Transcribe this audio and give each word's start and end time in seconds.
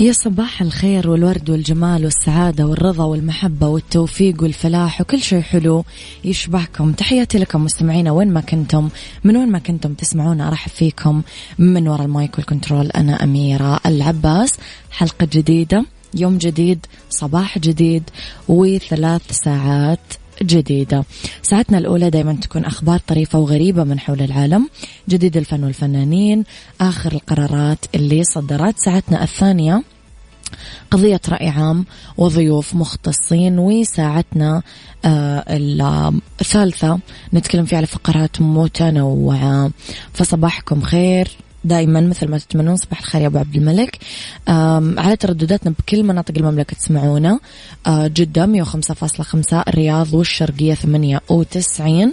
يا 0.00 0.12
صباح 0.12 0.62
الخير 0.62 1.10
والورد 1.10 1.50
والجمال 1.50 2.04
والسعادة 2.04 2.66
والرضا 2.66 3.04
والمحبة 3.04 3.68
والتوفيق 3.68 4.42
والفلاح 4.42 5.00
وكل 5.00 5.20
شيء 5.22 5.40
حلو 5.40 5.84
يشبهكم. 6.24 6.92
تحياتي 6.92 7.38
لكم 7.38 7.64
مستمعينا 7.64 8.10
وين 8.10 8.32
ما 8.32 8.40
كنتم 8.40 8.88
من 9.24 9.36
وين 9.36 9.48
ما 9.52 9.58
كنتم 9.58 9.94
تسمعونا 9.94 10.48
أرحب 10.48 10.70
فيكم 10.70 11.22
من 11.58 11.88
وراء 11.88 12.04
ال 12.04 12.12
mic 12.12 12.38
وال 12.38 12.49
control 12.49 12.86
أنا 12.86 13.24
أميرة 13.24 13.80
العباس. 13.86 14.52
حلقة 14.90 15.28
جديدة 15.32 15.84
يوم 16.14 16.38
جديد 16.38 16.86
صباح 17.10 17.58
جديد 17.58 18.02
وثلاث 18.48 19.22
ساعات 19.44 20.00
جديدة. 20.42 21.04
ساعتنا 21.42 21.78
الأولى 21.78 22.10
دايما 22.10 22.32
تكون 22.32 22.64
أخبار 22.64 22.98
طريفة 23.06 23.38
وغريبة 23.38 23.84
من 23.84 23.98
حول 24.00 24.20
العالم. 24.20 24.68
جديد 25.08 25.36
الفن 25.36 25.64
والفنانين 25.64 26.44
آخر 26.80 27.12
القرارات 27.12 27.78
اللي 27.94 28.24
صدرت. 28.24 28.78
ساعتنا 28.78 29.22
الثانية 29.22 29.82
قضية 30.90 31.20
رأي 31.28 31.48
عام 31.48 31.84
وضيوف 32.16 32.74
مختصين 32.74 33.58
وساعتنا 33.58 34.62
آه 35.04 35.44
الثالثة 36.40 36.98
نتكلم 37.34 37.64
فيها 37.64 37.78
على 37.78 37.86
فقرات 37.86 38.40
متنوعة. 38.40 39.70
فصباحكم 40.12 40.80
خير. 40.80 41.28
دائما 41.66 42.00
مثل 42.00 42.28
ما 42.28 42.38
تتمنون 42.38 42.76
صباح 42.76 42.98
الخير 42.98 43.22
يا 43.22 43.26
أبو 43.26 43.38
عبد 43.38 43.56
الملك. 43.56 43.98
على 44.98 45.16
تردداتنا 45.16 45.74
بكل 45.78 46.02
مناطق 46.02 46.34
المملكة 46.36 46.76
تسمعونا. 46.76 47.38
آه، 47.86 48.06
جدة 48.06 48.46
105.5 48.46 49.64
الرياض 49.68 50.14
والشرقية 50.14 50.74
98 50.74 52.12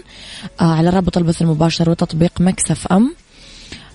آه، 0.61 0.63
على 0.63 0.89
رابط 0.89 1.17
البث 1.17 1.41
المباشر 1.41 1.89
وتطبيق 1.89 2.41
Mix 2.41 2.87
FM. 2.87 3.15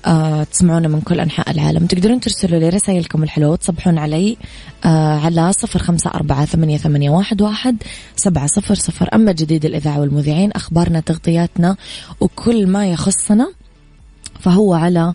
آه، 0.06 0.44
تسمعونا 0.44 0.88
من 0.88 1.00
كل 1.00 1.20
أنحاء 1.20 1.50
العالم. 1.50 1.86
تقدرون 1.86 2.20
ترسلوا 2.20 2.60
لي 2.60 2.68
رسائلكم 2.68 3.22
الحلوة 3.22 3.56
تصبحون 3.56 3.98
علي 3.98 4.36
على 4.84 5.52
صفر 5.52 5.78
خمسة 5.78 6.10
أربعة 6.10 6.44
ثمانية, 6.44 6.78
ثمانية 6.78 7.10
واحد, 7.10 7.42
واحد 7.42 7.76
سبعة 8.16 8.46
صفر 8.46 8.74
صفر. 8.74 9.08
أما 9.14 9.32
جديد 9.32 9.64
الإذاعة 9.64 10.00
والمذيعين 10.00 10.52
أخبارنا 10.52 11.00
تغطياتنا 11.00 11.76
وكل 12.20 12.66
ما 12.66 12.86
يخصنا 12.86 13.52
فهو 14.40 14.74
على 14.74 15.14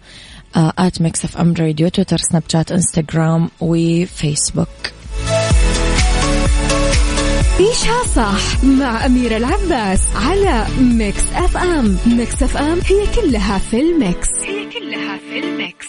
at 0.56 1.01
Mix 1.01 1.25
FM 1.25 1.53
Radio 1.53 1.88
تويتر 1.88 2.18
سناب 2.18 2.44
شات 2.47 2.72
انستغرام 2.72 3.50
وفيسبوك 3.62 4.68
عيشها 7.59 8.03
صح 8.16 8.64
مع 8.64 9.06
أميرة 9.06 9.38
العباس 9.38 10.02
على 10.16 10.66
Mix 10.79 11.23
FM 11.35 11.97
Mix 12.06 12.44
FM 12.44 12.79
هي 12.86 13.22
كلها 13.22 13.58
في 13.58 13.80
ال 13.81 13.91
mix. 13.91 14.28
هي 14.44 14.66
كلها 14.66 15.18
في 15.18 15.40
ال 15.39 15.49
mix. 15.49 15.88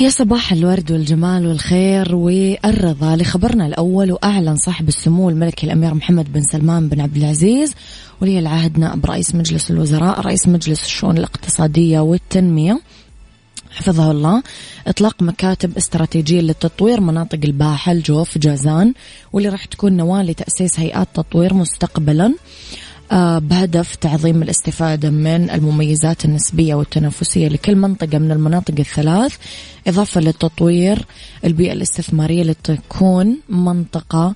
يا 0.00 0.10
صباح 0.10 0.52
الورد 0.52 0.92
والجمال 0.92 1.46
والخير 1.46 2.14
والرضا 2.14 3.16
لخبرنا 3.16 3.66
الأول 3.66 4.12
وأعلن 4.12 4.56
صاحب 4.56 4.88
السمو 4.88 5.30
الملكي 5.30 5.66
الأمير 5.66 5.94
محمد 5.94 6.32
بن 6.32 6.42
سلمان 6.42 6.88
بن 6.88 7.00
عبد 7.00 7.16
العزيز 7.16 7.74
ولي 8.22 8.38
العهد 8.38 8.78
نائب 8.78 9.06
رئيس 9.06 9.34
مجلس 9.34 9.70
الوزراء 9.70 10.20
رئيس 10.20 10.48
مجلس 10.48 10.84
الشؤون 10.84 11.18
الاقتصادية 11.18 12.00
والتنمية. 12.00 12.80
حفظه 13.78 14.10
الله. 14.10 14.42
إطلاق 14.86 15.22
مكاتب 15.22 15.76
استراتيجية 15.76 16.40
لتطوير 16.40 17.00
مناطق 17.00 17.38
الباحة 17.44 17.92
الجوف 17.92 18.38
جازان 18.38 18.94
واللي 19.32 19.48
راح 19.48 19.64
تكون 19.64 19.92
نواة 19.92 20.22
لتأسيس 20.22 20.80
هيئات 20.80 21.08
تطوير 21.14 21.54
مستقبلا 21.54 22.34
آه، 23.12 23.38
بهدف 23.38 23.94
تعظيم 23.94 24.42
الاستفادة 24.42 25.10
من 25.10 25.50
المميزات 25.50 26.24
النسبية 26.24 26.74
والتنافسية 26.74 27.48
لكل 27.48 27.76
منطقة 27.76 28.18
من 28.18 28.32
المناطق 28.32 28.74
الثلاث. 28.78 29.36
إضافة 29.86 30.20
لتطوير 30.20 31.04
البيئة 31.44 31.72
الاستثمارية 31.72 32.42
لتكون 32.42 33.36
منطقة 33.48 34.34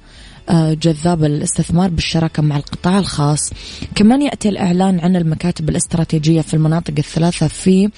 جذابة 0.55 1.29
للاستثمار 1.29 1.91
بالشراكة 1.91 2.43
مع 2.43 2.57
القطاع 2.57 2.99
الخاص. 2.99 3.51
كمان 3.95 4.23
يأتي 4.23 4.49
الإعلان 4.49 5.01
عن 5.01 5.17
المكاتب 5.17 5.69
الاستراتيجية 5.69 6.41
في 6.41 6.55
المناطق 6.55 6.95
الثلاثة 6.99 7.49
في 7.49 7.91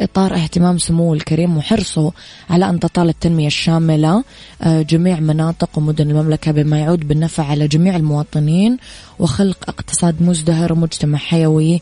إطار 0.00 0.34
اهتمام 0.34 0.78
سموه 0.78 1.14
الكريم 1.14 1.56
وحرصه 1.56 2.12
على 2.50 2.70
أن 2.70 2.80
تطال 2.80 3.08
التنمية 3.08 3.46
الشاملة 3.46 4.24
آه، 4.62 4.82
جميع 4.82 5.20
مناطق 5.20 5.70
ومدن 5.76 6.10
المملكة 6.10 6.52
بما 6.52 6.78
يعود 6.78 7.08
بالنفع 7.08 7.44
على 7.44 7.68
جميع 7.68 7.96
المواطنين 7.96 8.76
وخلق 9.18 9.58
اقتصاد 9.68 10.22
مزدهر 10.22 10.72
ومجتمع 10.72 11.18
حيوي 11.18 11.80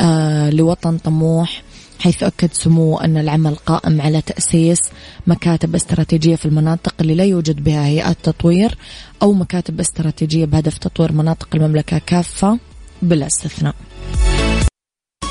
آه، 0.00 0.50
لوطن 0.50 0.98
طموح. 0.98 1.62
حيث 2.00 2.22
أكد 2.22 2.52
سموه 2.52 3.04
أن 3.04 3.16
العمل 3.16 3.54
قائم 3.54 4.00
على 4.00 4.20
تأسيس 4.22 4.80
مكاتب 5.26 5.74
استراتيجية 5.74 6.36
في 6.36 6.46
المناطق 6.46 6.94
اللي 7.00 7.14
لا 7.14 7.24
يوجد 7.24 7.64
بها 7.64 7.86
هيئات 7.86 8.16
تطوير 8.22 8.78
أو 9.22 9.32
مكاتب 9.32 9.80
استراتيجية 9.80 10.44
بهدف 10.44 10.78
تطوير 10.78 11.12
مناطق 11.12 11.48
المملكة 11.54 11.98
كافة 11.98 12.58
بلا 13.02 13.26
استثناء. 13.26 13.74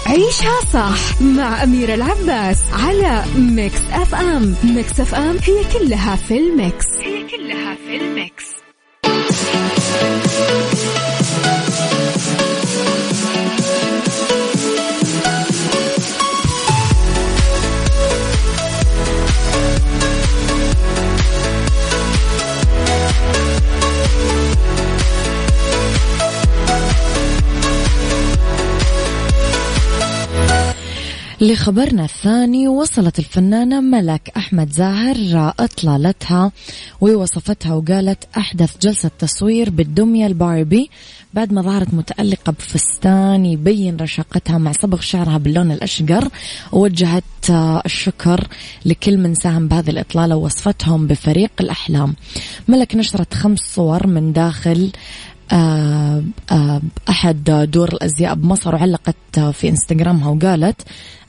عيشها 0.06 0.62
صح 0.74 1.22
مع 1.22 1.64
أميرة 1.64 1.94
العباس 1.94 2.58
على 2.74 3.24
Mix 3.38 3.82
FM. 3.92 4.56
Mix 4.64 5.00
FM 5.00 5.38
هي 5.38 5.80
كلها 5.80 6.16
في 6.16 6.38
ال 6.38 6.47
mix. 6.47 6.86
هي 7.04 7.24
كلها 7.28 7.76
في 7.76 7.96
ال 7.98 8.07
mix. 8.07 8.46
you 24.56 24.95
لخبرنا 31.42 32.04
الثاني 32.04 32.68
وصلت 32.68 33.20
الفنانة 33.20 33.82
ملك 33.82 34.32
أحمد 34.38 34.72
زاهر 34.72 35.54
إطلالتها 35.60 36.52
ووصفتها 37.02 37.74
وقالت 37.74 38.24
أحدث 38.38 38.78
جلسة 38.82 39.12
تصوير 39.20 39.70
بالدمية 39.70 40.28
الباربي. 40.28 40.90
بعد 41.34 41.54
ما 41.54 41.62
ظهرت 41.62 41.94
متألقة 41.94 42.52
بفستان 42.52 43.46
يبين 43.46 43.98
رشاقتها 43.98 44.58
مع 44.58 44.72
صبغ 44.72 45.00
شعرها 45.00 45.38
باللون 45.38 45.72
الأشقر. 45.72 46.30
ووجهت 46.72 47.24
الشكر 47.86 48.48
لكل 48.86 49.18
من 49.18 49.36
ساهم 49.36 49.68
بهذه 49.68 49.90
الإطلالة 49.90 50.36
ووصفتهم 50.36 51.08
بفريق 51.08 51.52
الأحلام. 51.60 52.16
ملك 52.68 52.96
نشرت 52.96 53.34
خمس 53.34 53.60
صور 53.60 54.08
من 54.08 54.34
داخل 54.34 54.92
آه، 55.52 56.24
آه، 56.52 56.82
أحد 57.10 57.68
دور 57.72 57.90
الأزياء 57.90 58.36
بمصر 58.36 58.76
وعلقت 58.76 59.40
في 59.54 59.70
إنستغرامها 59.70 60.30
وقالت 60.30 60.82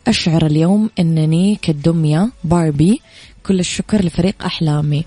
أشعر 0.09 0.47
اليوم 0.47 0.91
أنني 0.99 1.59
كالدمية 1.63 2.31
باربي. 2.45 3.01
كل 3.47 3.61
الشكر 3.61 4.05
لفريق 4.05 4.45
أحلامي. 4.45 5.05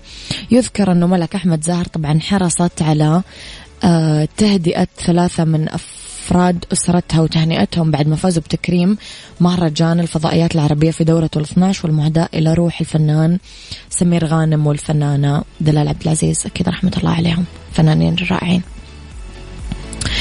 يذكر 0.50 0.92
أنه 0.92 1.06
ملك 1.06 1.34
أحمد 1.34 1.64
زاهر 1.64 1.84
طبعا 1.84 2.20
حرصت 2.20 2.82
على 2.82 3.22
آه، 3.84 4.28
تهدئة 4.36 4.88
ثلاثة 4.96 5.44
من 5.44 5.68
أفراد 5.68 6.64
أسرتها 6.72 7.20
وتهنئتهم 7.20 7.90
بعد 7.90 8.08
ما 8.08 8.16
فازوا 8.16 8.42
بتكريم 8.42 8.96
مهرجان 9.40 10.00
الفضائيات 10.00 10.54
العربية 10.54 10.90
في 10.90 11.04
دورة 11.04 11.30
ال 11.36 11.42
12 11.42 11.86
والمهداة 11.86 12.28
إلى 12.34 12.54
روح 12.54 12.80
الفنان 12.80 13.38
سمير 13.90 14.24
غانم 14.24 14.66
والفنانة 14.66 15.42
دلال 15.60 15.88
عبد 15.88 16.02
العزيز. 16.02 16.46
أكيد 16.46 16.68
رحمة 16.68 16.92
الله 16.96 17.10
عليهم. 17.10 17.44
فنانين 17.72 18.16
رائعين. 18.30 18.62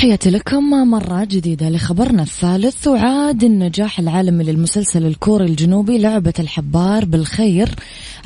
تحياتي 0.00 0.30
لكم 0.30 0.70
مرة 0.70 1.24
جديدة 1.24 1.68
لخبرنا 1.68 2.22
الثالث. 2.22 2.88
وعاد 2.88 3.44
النجاح 3.44 3.98
العالمي 3.98 4.44
للمسلسل 4.44 5.06
الكوري 5.06 5.44
الجنوبي 5.44 5.98
لعبة 5.98 6.32
الحبار 6.38 7.04
بالخير 7.04 7.68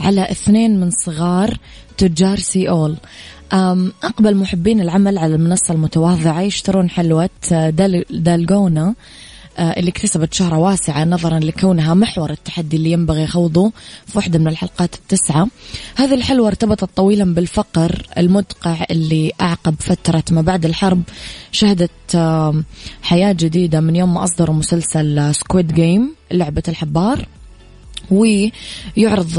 على 0.01 0.31
اثنين 0.31 0.81
من 0.81 0.91
صغار 0.91 1.59
تجار 1.99 2.39
سيول. 2.39 2.97
أقبل 4.03 4.37
محبين 4.37 4.81
العمل 4.81 5.19
على 5.19 5.35
المنصة 5.35 5.75
المتواضعة 5.75 6.41
يشترون 6.41 6.91
حلوة 6.91 7.31
دالجونا. 8.11 8.87
آه، 8.89 8.95
اللي 9.59 9.91
اكتسبت 9.91 10.35
شهرة 10.35 10.59
واسعة 10.59 11.05
نظرا 11.05 11.39
لكونها 11.39 11.95
محور 11.95 12.31
التحدي 12.31 12.77
اللي 12.77 12.93
ينبغي 12.93 13.27
خوضه 13.27 13.73
في 14.07 14.19
واحدة 14.19 14.39
من 14.39 14.49
الحلقات 14.49 14.95
التسعة. 14.95 15.49
هذه 15.97 16.15
الحلوة 16.15 16.49
ارتبطت 16.49 16.89
طويلا 16.97 17.35
بالفقر 17.35 18.07
المدقع 18.19 18.85
اللي 18.91 19.33
أعقب 19.41 19.75
فترة 19.79 20.25
ما 20.31 20.41
بعد 20.41 20.65
الحرب. 20.65 21.03
شهدت 21.53 21.91
حياة 23.03 23.33
جديدة 23.33 23.81
من 23.81 23.97
يوم 23.97 24.15
ما 24.15 24.25
أصدروا 24.25 24.57
مسلسل 24.57 25.35
Squid 25.35 25.75
Game 25.75 26.15
لعبة 26.33 26.63
الحبار. 26.69 27.27
ويعرض 28.11 29.31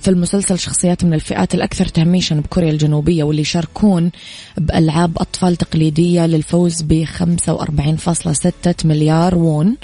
في 0.00 0.08
المسلسل 0.08 0.58
شخصيات 0.58 1.04
من 1.04 1.14
الفئات 1.14 1.54
الأكثر 1.54 1.86
تهميشا 1.86 2.34
بكوريا 2.34 2.70
الجنوبية 2.70 3.24
واللي 3.24 3.42
يشاركون 3.42 4.10
بألعاب 4.56 5.18
أطفال 5.18 5.56
تقليدية 5.56 6.26
للفوز 6.26 6.82
ب 6.82 7.04
45.6 7.04 8.86
مليار 8.86 9.34
وون 9.34 9.76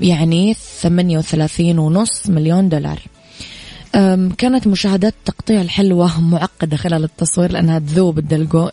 يعني 0.00 0.54
38 0.54 1.78
ونص 1.78 2.28
مليون 2.28 2.68
دولار. 2.68 2.98
كانت 4.38 4.66
مشاهد 4.66 5.14
تقطيع 5.24 5.60
الحلوى 5.60 6.20
معقدة 6.20 6.76
خلال 6.76 7.04
التصوير 7.04 7.52
لأنها 7.52 7.78
تذوب 7.78 8.18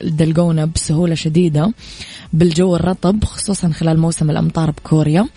الدلقونة 0.01 0.65
بسهولة 0.65 1.15
شديدة 1.15 1.73
بالجو 2.33 2.75
الرطب 2.75 3.23
خصوصا 3.23 3.69
خلال 3.69 3.99
موسم 3.99 4.29
الأمطار 4.29 4.71
بكوريا. 4.71 5.27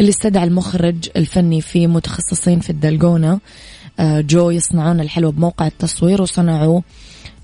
اللي 0.00 0.10
استدعى 0.10 0.44
المخرج 0.44 1.08
الفني 1.16 1.60
فيه 1.60 1.86
متخصصين 1.86 2.60
في 2.60 2.70
الدلقونة 2.70 3.40
أه، 4.00 4.20
جو 4.20 4.50
يصنعون 4.50 5.00
الحلوة 5.00 5.32
بموقع 5.32 5.66
التصوير 5.66 6.22
وصنعوا 6.22 6.80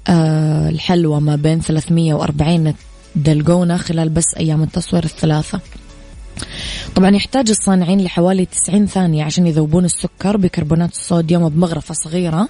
أه، 0.09 0.69
الحلوة 0.69 1.21
ما 1.21 1.37
بين 1.37 1.61
340 1.61 2.75
دلقونة 3.17 3.77
خلال 3.77 4.09
بس 4.09 4.35
أيام 4.37 4.63
التصوير 4.63 5.05
الثلاثة. 5.05 5.61
طبعا 6.95 7.11
يحتاج 7.11 7.51
الصانعين 7.51 8.01
لحوالي 8.01 8.45
90 8.45 8.87
ثانية 8.87 9.25
عشان 9.25 9.47
يذوبون 9.47 9.85
السكر 9.85 10.37
بكربونات 10.37 10.93
الصوديوم 10.93 11.49
بمغرفة 11.49 11.95
صغيرة 11.95 12.49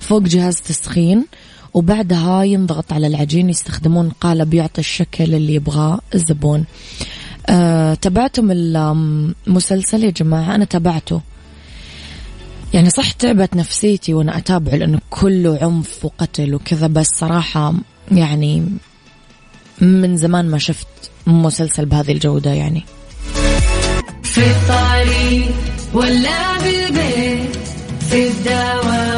فوق 0.00 0.22
جهاز 0.22 0.60
تسخين 0.60 1.26
وبعدها 1.74 2.42
ينضغط 2.42 2.92
على 2.92 3.06
العجين 3.06 3.50
يستخدمون 3.50 4.08
قالب 4.08 4.54
يعطي 4.54 4.80
الشكل 4.80 5.34
اللي 5.34 5.54
يبغاه 5.54 6.00
الزبون. 6.14 6.64
أه 7.48 7.94
تابعتم 7.94 8.48
المسلسل 8.50 10.04
يا 10.04 10.10
جماعة؟ 10.10 10.54
أنا 10.54 10.64
تابعته. 10.64 11.20
يعني 12.74 12.90
صح 12.90 13.12
تعبت 13.12 13.56
نفسيتي 13.56 14.14
وأنا 14.14 14.38
أتابعه 14.38 14.74
لأنه 14.74 15.00
كله 15.10 15.58
عنف 15.62 16.04
وقتل 16.04 16.54
وكذا 16.54 16.86
بس 16.86 17.06
صراحة 17.06 17.74
يعني 18.12 18.66
من 19.80 20.16
زمان 20.16 20.50
ما 20.50 20.58
شفت 20.58 20.86
مسلسل 21.26 21.86
بهذه 21.86 22.12
الجودة 22.12 22.50
يعني. 22.52 22.84
في 24.34 24.40
الطريق 24.40 25.54
ولا 25.92 26.58
بالبيت 26.62 27.56
في 28.10 28.28
الدوام. 28.28 29.09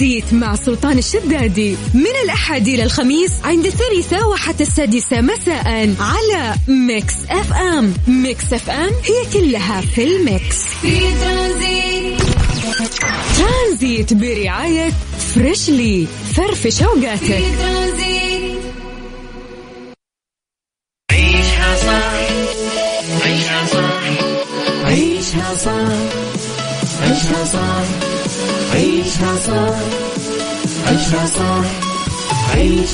ترانزيت 0.00 0.34
مع 0.34 0.56
سلطان 0.56 0.98
الشدادي. 0.98 1.76
من 1.94 2.12
الأحد 2.24 2.68
إلى 2.68 2.82
الخميس 2.82 3.32
عند 3.44 3.66
الثالثة 3.66 4.28
وحتى 4.28 4.62
السادسة 4.62 5.20
مساء 5.20 5.94
على 6.00 6.54
Mix 6.68 7.14
FM. 7.30 7.94
Mix 8.08 8.52
FM 8.52 8.90
هي 9.04 9.40
كلها 9.40 9.80
في 9.80 10.04
ال 10.04 10.14
mix. 10.14 10.56
في 10.82 11.00
ترانزيت. 11.00 12.22
ترانزيت 13.38 14.14
برعاية 14.14 14.92
فريشلي. 15.34 16.06
فرفش 16.36 16.82
اوقاتك 16.82 17.24
في 17.24 17.56
ترانزيت. 17.58 18.29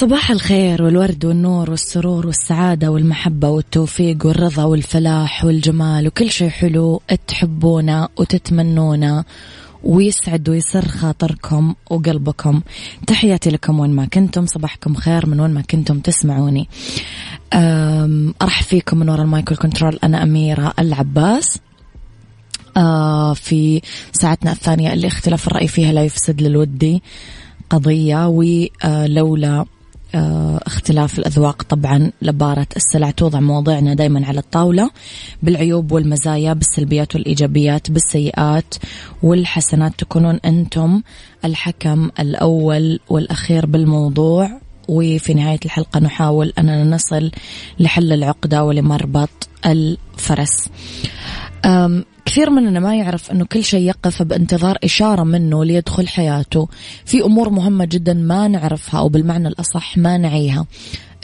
صباح 0.00 0.30
الخير 0.30 0.82
والورد 0.82 1.24
والنور 1.24 1.70
والسرور 1.70 2.26
والسعادة 2.26 2.90
والمحبة 2.90 3.48
والتوفيق 3.48 4.26
والرضا 4.26 4.64
والفلاح 4.64 5.44
والجمال 5.44 6.06
وكل 6.06 6.30
شيء 6.30 6.48
حلو 6.48 7.02
تحبونه 7.26 8.08
وتتمنونه 8.16 9.24
ويسعد 9.84 10.48
ويسر 10.48 10.88
خاطركم 10.88 11.74
وقلبكم. 11.90 12.60
تحياتي 13.06 13.50
لكم 13.50 13.80
وين 13.80 13.90
ما 13.90 14.04
كنتم 14.06 14.46
صباحكم 14.46 14.94
خير 14.94 15.26
من 15.26 15.40
وين 15.40 15.50
ما 15.50 15.60
كنتم 15.60 16.00
تسمعوني. 16.00 16.68
أرحب 18.42 18.64
فيكم 18.64 18.98
من 18.98 19.08
وراء 19.08 19.22
المايك 19.22 19.56
كنترول 19.56 19.98
أنا 20.04 20.22
أميرة 20.22 20.72
العباس. 20.78 21.58
آه 22.76 23.34
في 23.34 23.82
ساعتنا 24.12 24.52
الثانية 24.52 24.92
اللي 24.92 25.06
اختلاف 25.06 25.46
الرأي 25.46 25.68
فيها 25.68 25.92
لا 25.92 26.02
يفسد 26.04 26.42
للود 26.42 27.02
قضية 27.70 28.26
ولولا 28.28 29.64
اختلاف 30.14 31.18
الأذواق 31.18 31.62
طبعا 31.62 32.12
لبارة 32.22 32.66
السلع. 32.76 33.10
توضع 33.10 33.40
مواضيعنا 33.40 33.94
دائما 33.94 34.26
على 34.26 34.40
الطاولة 34.40 34.90
بالعيوب 35.42 35.92
والمزايا 35.92 36.52
بالسلبيات 36.52 37.14
والإيجابيات 37.14 37.90
بالسيئات 37.90 38.74
والحسنات. 39.22 39.92
تكونون 39.98 40.40
أنتم 40.44 41.02
الحكم 41.44 42.10
الأول 42.20 43.00
والأخير 43.08 43.66
بالموضوع. 43.66 44.60
وفي 44.88 45.34
نهاية 45.34 45.60
الحلقة 45.64 46.00
نحاول 46.00 46.52
أننا 46.58 46.84
نصل 46.84 47.30
لحل 47.78 48.12
العقدة 48.12 48.64
ولمربط 48.64 49.48
الفرس. 49.66 50.68
كثير 52.24 52.50
مننا 52.50 52.80
ما 52.80 52.96
يعرف 52.96 53.30
أنه 53.30 53.44
كل 53.44 53.64
شيء 53.64 53.80
يقف 53.88 54.22
بانتظار 54.22 54.78
إشارة 54.84 55.22
منه 55.22 55.64
ليدخل 55.64 56.08
حياته. 56.08 56.68
في 57.04 57.22
أمور 57.22 57.50
مهمة 57.50 57.84
جدا 57.84 58.14
ما 58.14 58.48
نعرفها 58.48 59.00
أو 59.00 59.08
بالمعنى 59.08 59.48
الأصح 59.48 59.98
ما 59.98 60.18
نعيها. 60.18 60.66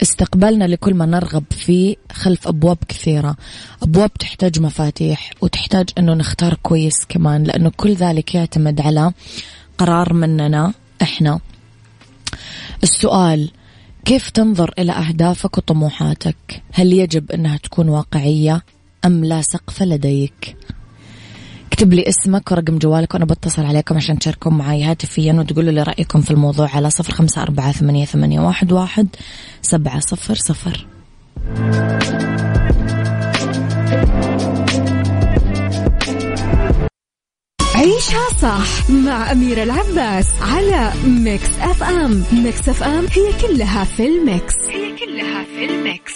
استقبالنا 0.01 0.65
لكل 0.65 0.93
ما 0.93 1.05
نرغب 1.05 1.43
فيه 1.51 1.95
خلف 2.11 2.47
أبواب 2.47 2.77
كثيرة. 2.87 3.35
أبواب 3.83 4.13
تحتاج 4.13 4.59
مفاتيح 4.59 5.31
وتحتاج 5.41 5.89
أنه 5.97 6.13
نختار 6.13 6.53
كويس 6.63 7.05
كمان 7.09 7.43
لأنه 7.43 7.71
كل 7.77 7.93
ذلك 7.93 8.35
يعتمد 8.35 8.81
على 8.81 9.11
قرار 9.77 10.13
مننا 10.13 10.73
إحنا. 11.01 11.39
السؤال 12.83 13.51
كيف 14.05 14.29
تنظر 14.29 14.73
إلى 14.79 14.91
أهدافك 14.91 15.57
وطموحاتك؟ 15.57 16.63
هل 16.73 16.93
يجب 16.93 17.31
أنها 17.31 17.57
تكون 17.57 17.89
واقعية 17.89 18.63
أم 19.05 19.25
لا 19.25 19.41
سقف 19.41 19.83
لديك؟ 19.83 20.57
اكتب 21.77 21.93
لي 21.93 22.09
اسمك 22.09 22.51
ورقم 22.51 22.77
جوالك 22.77 23.13
وأنا 23.13 23.25
بتصل 23.25 23.65
عليكم 23.65 23.95
عشان 23.97 24.19
تشاركون 24.19 24.57
معي 24.57 24.83
هاتفيا 24.83 25.33
وتقولوا 25.33 25.71
لي 25.71 25.83
رأيكم 25.83 26.21
في 26.21 26.31
الموضوع 26.31 26.69
على 26.75 26.89
صفر 26.89 27.13
خمسة 27.13 27.41
أربعة 27.41 27.71
ثمانية, 27.71 28.05
ثمانية 28.05 28.39
واحد, 28.39 28.71
واحد 28.71 29.07
سبعة 29.61 29.99
صفر 29.99 30.35
صفر. 30.35 30.87
عيشها 37.75 38.29
صح 38.41 38.89
مع 38.89 39.31
أميرة 39.31 39.63
العباس 39.63 40.27
على 40.41 40.91
ميكس 41.07 41.49
أف 41.61 41.83
أم 41.83 42.23
ميكس 42.33 42.69
أف 42.69 42.83
أم 42.83 43.05
هي 43.11 43.47
كلها 43.47 43.83
في 43.83 44.07
الميكس. 44.07 44.55
هي 44.69 44.95
كلها 45.05 45.43
في 45.43 45.65
الميكس. 45.65 46.13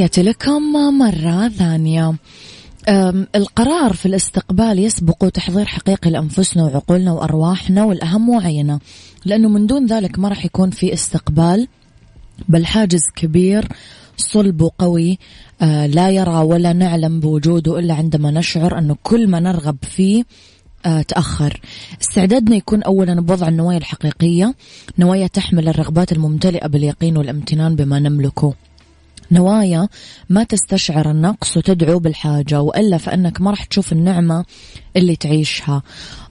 تحياتي 0.00 0.22
لكم 0.22 0.72
مرة 0.98 1.48
ثانية. 1.48 2.14
القرار 3.34 3.92
في 3.92 4.06
الاستقبال 4.06 4.78
يسبق 4.78 5.28
تحضير 5.28 5.64
حقيقي 5.64 6.10
لأنفسنا 6.10 6.64
وعقولنا 6.64 7.12
وأرواحنا 7.12 7.84
والأهم 7.84 8.28
وعينا 8.28 8.78
لأنه 9.24 9.48
من 9.48 9.66
دون 9.66 9.86
ذلك 9.86 10.18
ما 10.18 10.28
راح 10.28 10.44
يكون 10.44 10.70
في 10.70 10.92
استقبال. 10.92 11.68
بل 12.48 12.66
حاجز 12.66 13.00
كبير 13.16 13.68
صلب 14.16 14.60
وقوي 14.60 15.18
أه، 15.62 15.86
لا 15.86 16.10
يرى 16.10 16.36
ولا 16.36 16.72
نعلم 16.72 17.20
بوجوده 17.20 17.78
إلا 17.78 17.94
عندما 17.94 18.30
نشعر 18.30 18.78
أنه 18.78 18.96
كل 19.02 19.28
ما 19.28 19.40
نرغب 19.40 19.76
فيه 19.82 20.24
أه، 20.86 21.02
تأخر. 21.02 21.60
استعدادنا 22.02 22.56
يكون 22.56 22.82
أولا 22.82 23.20
بوضع 23.20 23.48
النوايا 23.48 23.78
الحقيقية 23.78 24.54
نوايا 24.98 25.26
تحمل 25.26 25.68
الرغبات 25.68 26.12
الممتلئة 26.12 26.66
باليقين 26.66 27.16
والامتنان 27.16 27.76
بما 27.76 27.98
نملكه. 27.98 28.54
نوايا 29.32 29.88
ما 30.28 30.44
تستشعر 30.44 31.10
النقص 31.10 31.56
وتدعو 31.56 31.98
بالحاجة 31.98 32.60
وإلا 32.60 32.98
فإنك 32.98 33.40
ما 33.40 33.50
راح 33.50 33.64
تشوف 33.64 33.92
النعمة 33.92 34.44
اللي 34.96 35.16
تعيشها. 35.16 35.82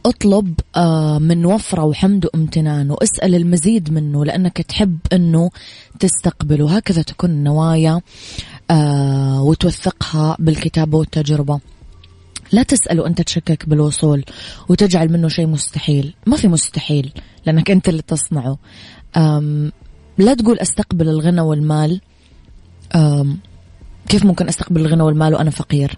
اطلب 0.06 0.54
آه، 0.76 1.20
من 1.20 1.46
وفرة 1.46 1.84
وحمد 1.84 2.26
وامتنان 2.26 2.92
واسأل 2.92 3.36
المزيد 3.36 3.92
منه 3.94 4.26
لأنك 4.26 4.62
تحب 4.62 4.98
أنه 5.14 5.50
تستقبله. 6.00 6.78
هكذا 6.78 7.02
تكون 7.02 7.30
النوايا 7.30 8.02
آه، 8.72 9.42
وتوثقها 9.42 10.36
بالكتابة 10.40 10.98
والتجربة. 10.98 11.60
لا 12.52 12.64
تسأل 12.64 13.00
وأنت 13.00 13.22
تشكك 13.22 13.70
بالوصول 13.70 14.26
وتجعل 14.70 15.12
منه 15.12 15.28
شيء 15.28 15.48
مستحيل. 15.48 16.14
ما 16.26 16.38
في 16.38 16.48
مستحيل 16.48 17.14
لأنك 17.46 17.72
أنت 17.72 17.90
اللي 17.90 18.02
تصنعه. 18.02 18.58
لا 20.18 20.34
تقول 20.34 20.60
أستقبل 20.60 21.10
الغنى 21.10 21.42
والمال. 21.42 22.02
كيف 24.10 24.26
ممكن 24.26 24.48
أستقبل 24.48 24.82
الغنى 24.82 25.04
والمال 25.04 25.34
وأنا 25.34 25.50
فقير؟ 25.50 25.98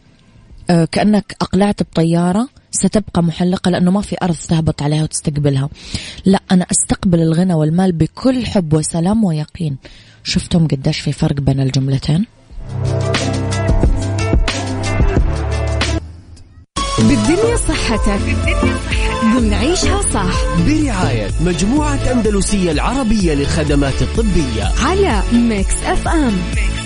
أه، 0.69 0.86
كأنك 0.91 1.36
أقلعت 1.41 1.83
بطيارة 1.83 2.48
ستبقى 2.71 3.24
محلقة 3.24 3.71
لأنه 3.71 3.91
ما 3.91 4.01
في 4.01 4.15
أرض 4.24 4.36
تهبط 4.36 4.81
عليها 4.81 5.03
وتستقبلها. 5.03 5.69
لا 6.25 6.39
أنا 6.51 6.65
أستقبل 6.71 7.21
الغنى 7.21 7.53
والمال 7.53 7.91
بكل 7.91 8.45
حب 8.45 8.74
وسلام 8.74 9.24
ويقين. 9.24 9.77
شفتم 10.24 10.67
قديش 10.67 11.00
في 11.00 11.12
فرق 11.12 11.39
بين 11.39 11.60
الجملتين؟ 11.60 12.25
بالدنيا 17.00 17.55
صحتك. 17.55 18.21
بالدنيا 18.21 18.77
صحتك 18.77 19.01
ضمن 19.24 19.53
عيشها 19.53 20.01
صح. 20.01 20.57
برعاية 20.67 21.29
مجموعة 21.41 22.12
أندلسية 22.12 22.71
العربية 22.71 23.33
للخدمات 23.33 24.01
الطبية. 24.01 24.63
على 24.86 25.24
ميكس 25.33 25.83
أف 25.83 26.07
أم. 26.07 26.33
ميكس. 26.55 26.80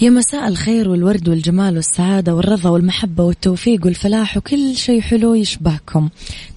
يا 0.00 0.10
مساء 0.10 0.48
الخير 0.48 0.88
والورد 0.88 1.28
والجمال 1.28 1.76
والسعادة 1.76 2.34
والرضا 2.34 2.70
والمحبة 2.70 3.24
والتوفيق 3.24 3.86
والفلاح 3.86 4.36
وكل 4.36 4.76
شيء 4.76 5.00
حلو 5.00 5.34
يشبهكم. 5.34 6.08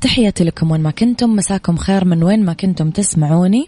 تحياتي 0.01 0.43
لكم 0.43 0.72
وين 0.72 0.82
ما 0.82 0.91
كنتم 0.91 1.36
مساكم 1.36 1.77
خير 1.77 2.05
من 2.05 2.24
وين 2.24 2.46
ما 2.46 2.53
كنتم 2.53 2.89
تسمعوني 2.89 3.67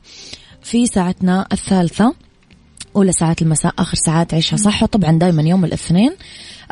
في 0.63 0.85
ساعتنا 0.85 1.47
الثالثة 1.51 2.13
أولى 2.95 3.11
ساعات 3.11 3.41
المساء 3.41 3.73
آخر 3.79 3.97
ساعات 3.97 4.33
عيشها 4.33 4.57
صح. 4.57 4.83
وطبعا 4.83 5.11
دائما 5.11 5.41
يوم 5.41 5.65
الاثنين 5.65 6.11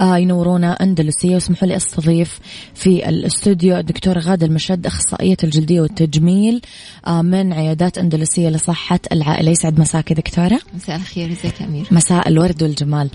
ينورونا 0.01 0.71
أندلسية 0.71 1.33
واسمحوا 1.33 1.67
لي 1.67 1.75
أستضيف 1.75 2.39
في 2.75 3.09
الاستوديو 3.09 3.77
الدكتورة 3.77 4.19
غادة 4.19 4.45
المشد 4.45 4.85
أخصائية 4.85 5.37
الجلدية 5.43 5.81
والتجميل 5.81 6.61
آه 7.07 7.21
من 7.21 7.53
عيادات 7.53 7.97
أندلسية 7.97 8.49
لصحة 8.49 8.99
العائلة. 9.11 9.51
يسعد 9.51 9.79
مساك 9.79 10.13
دكتورة. 10.13 10.59
مساء 10.75 10.95
الخير 10.95 11.31
ازيك 11.31 11.61
أمير. 11.61 11.87
مساء 11.91 12.27
الورد 12.27 12.63
والجمال. 12.63 13.09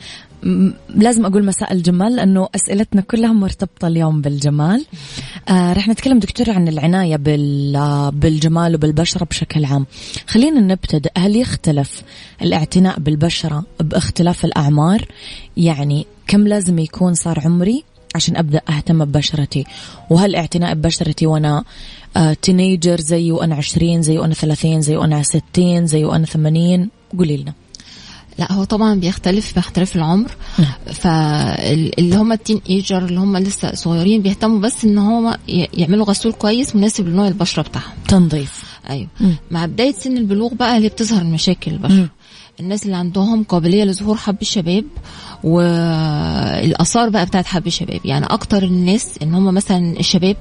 لازم 0.95 1.27
أقول 1.27 1.45
مساء 1.45 1.73
الجمال 1.73 2.17
لأنه 2.17 2.49
أسئلتنا 2.55 3.01
كلها 3.01 3.33
مرتبطة 3.33 3.89
اليوم 3.89 4.21
بالجمال. 4.21 4.85
آه 5.49 5.73
رح 5.73 5.89
نتكلم 5.89 6.19
دكتور 6.19 6.51
عن 6.51 6.69
العناية 6.69 7.17
بالجمال 8.13 8.75
وبالبشرة 8.75 9.25
بشكل 9.25 9.65
عام. 9.65 9.87
خلينا 10.27 10.61
نبتدأ. 10.61 11.11
هل 11.19 11.37
يختلف 11.37 12.03
الاعتناء 12.43 13.01
بالبشرة 13.01 13.65
باختلاف 13.81 14.45
الأعمار؟ 14.45 15.05
يعني 15.59 16.07
كم 16.27 16.49
لازم 16.49 16.79
يكون 16.79 17.15
صار 17.15 17.41
عمري 17.45 17.85
عشان 18.15 18.37
أبدأ 18.37 18.61
أهتم 18.69 19.05
ببشرتي؟ 19.05 19.65
وهل 20.11 20.37
اعتناء 20.37 20.75
ببشرتي 20.75 21.27
وأنا 21.27 21.65
آه 22.17 22.33
teenager 22.33 23.01
زي 23.01 23.33
وأنا 23.33 23.55
عشرين 23.55 24.03
زي 24.03 24.19
وأنا 24.19 24.35
ثلاثين 24.35 24.81
زي 24.81 24.97
وأنا 24.97 25.23
ستين 25.23 25.87
زي 25.87 26.05
وأنا 26.05 26.27
ثمانين؟ 26.27 26.89
قولي 27.19 27.37
لنا. 27.37 27.53
لا 28.39 28.53
هو 28.53 28.65
طبعا 28.65 28.95
بيختلف 28.95 29.55
باختلاف 29.55 29.97
العمر. 29.97 30.31
نعم. 30.59 30.73
فاللي 30.93 32.17
هم 32.17 32.33
ال 32.33 32.61
teenager 32.71 33.05
اللي 33.05 33.21
هم 33.21 33.37
لسه 33.37 33.75
صغيرين 33.75 34.23
بيهتموا 34.23 34.61
بس 34.61 34.85
إن 34.85 34.99
هم 34.99 35.35
يعملوا 35.49 36.07
غسول 36.07 36.33
كويس 36.33 36.77
مناسب 36.77 37.09
لنوع 37.09 37.29
البشرة 37.29 37.63
بتاعهم. 37.63 37.93
تنظيف. 38.09 38.65
أيوه. 38.91 39.09
مع 39.51 39.67
بداية 39.67 39.93
سن 39.93 40.17
البلوغ 40.17 40.55
بقى 40.55 40.77
اللي 40.77 40.89
بتظهر 40.89 41.25
مشاكل 41.25 41.71
البشرة. 41.71 42.09
الناس 42.61 42.85
اللي 42.87 42.97
عندهم 42.97 43.43
قابلية 43.45 43.85
لظهور 43.85 44.17
حب 44.17 44.37
الشباب 44.43 44.85
والآثار 45.45 47.09
بقى 47.09 47.27
بتاعت 47.27 47.47
حب 47.47 47.67
الشباب 47.67 48.01
يعني 48.05 48.27
أكتر 48.27 48.63
الناس 48.63 49.09
إن 49.23 49.35
هم 49.35 49.55
مثلا 49.55 50.01
الشباب 50.01 50.37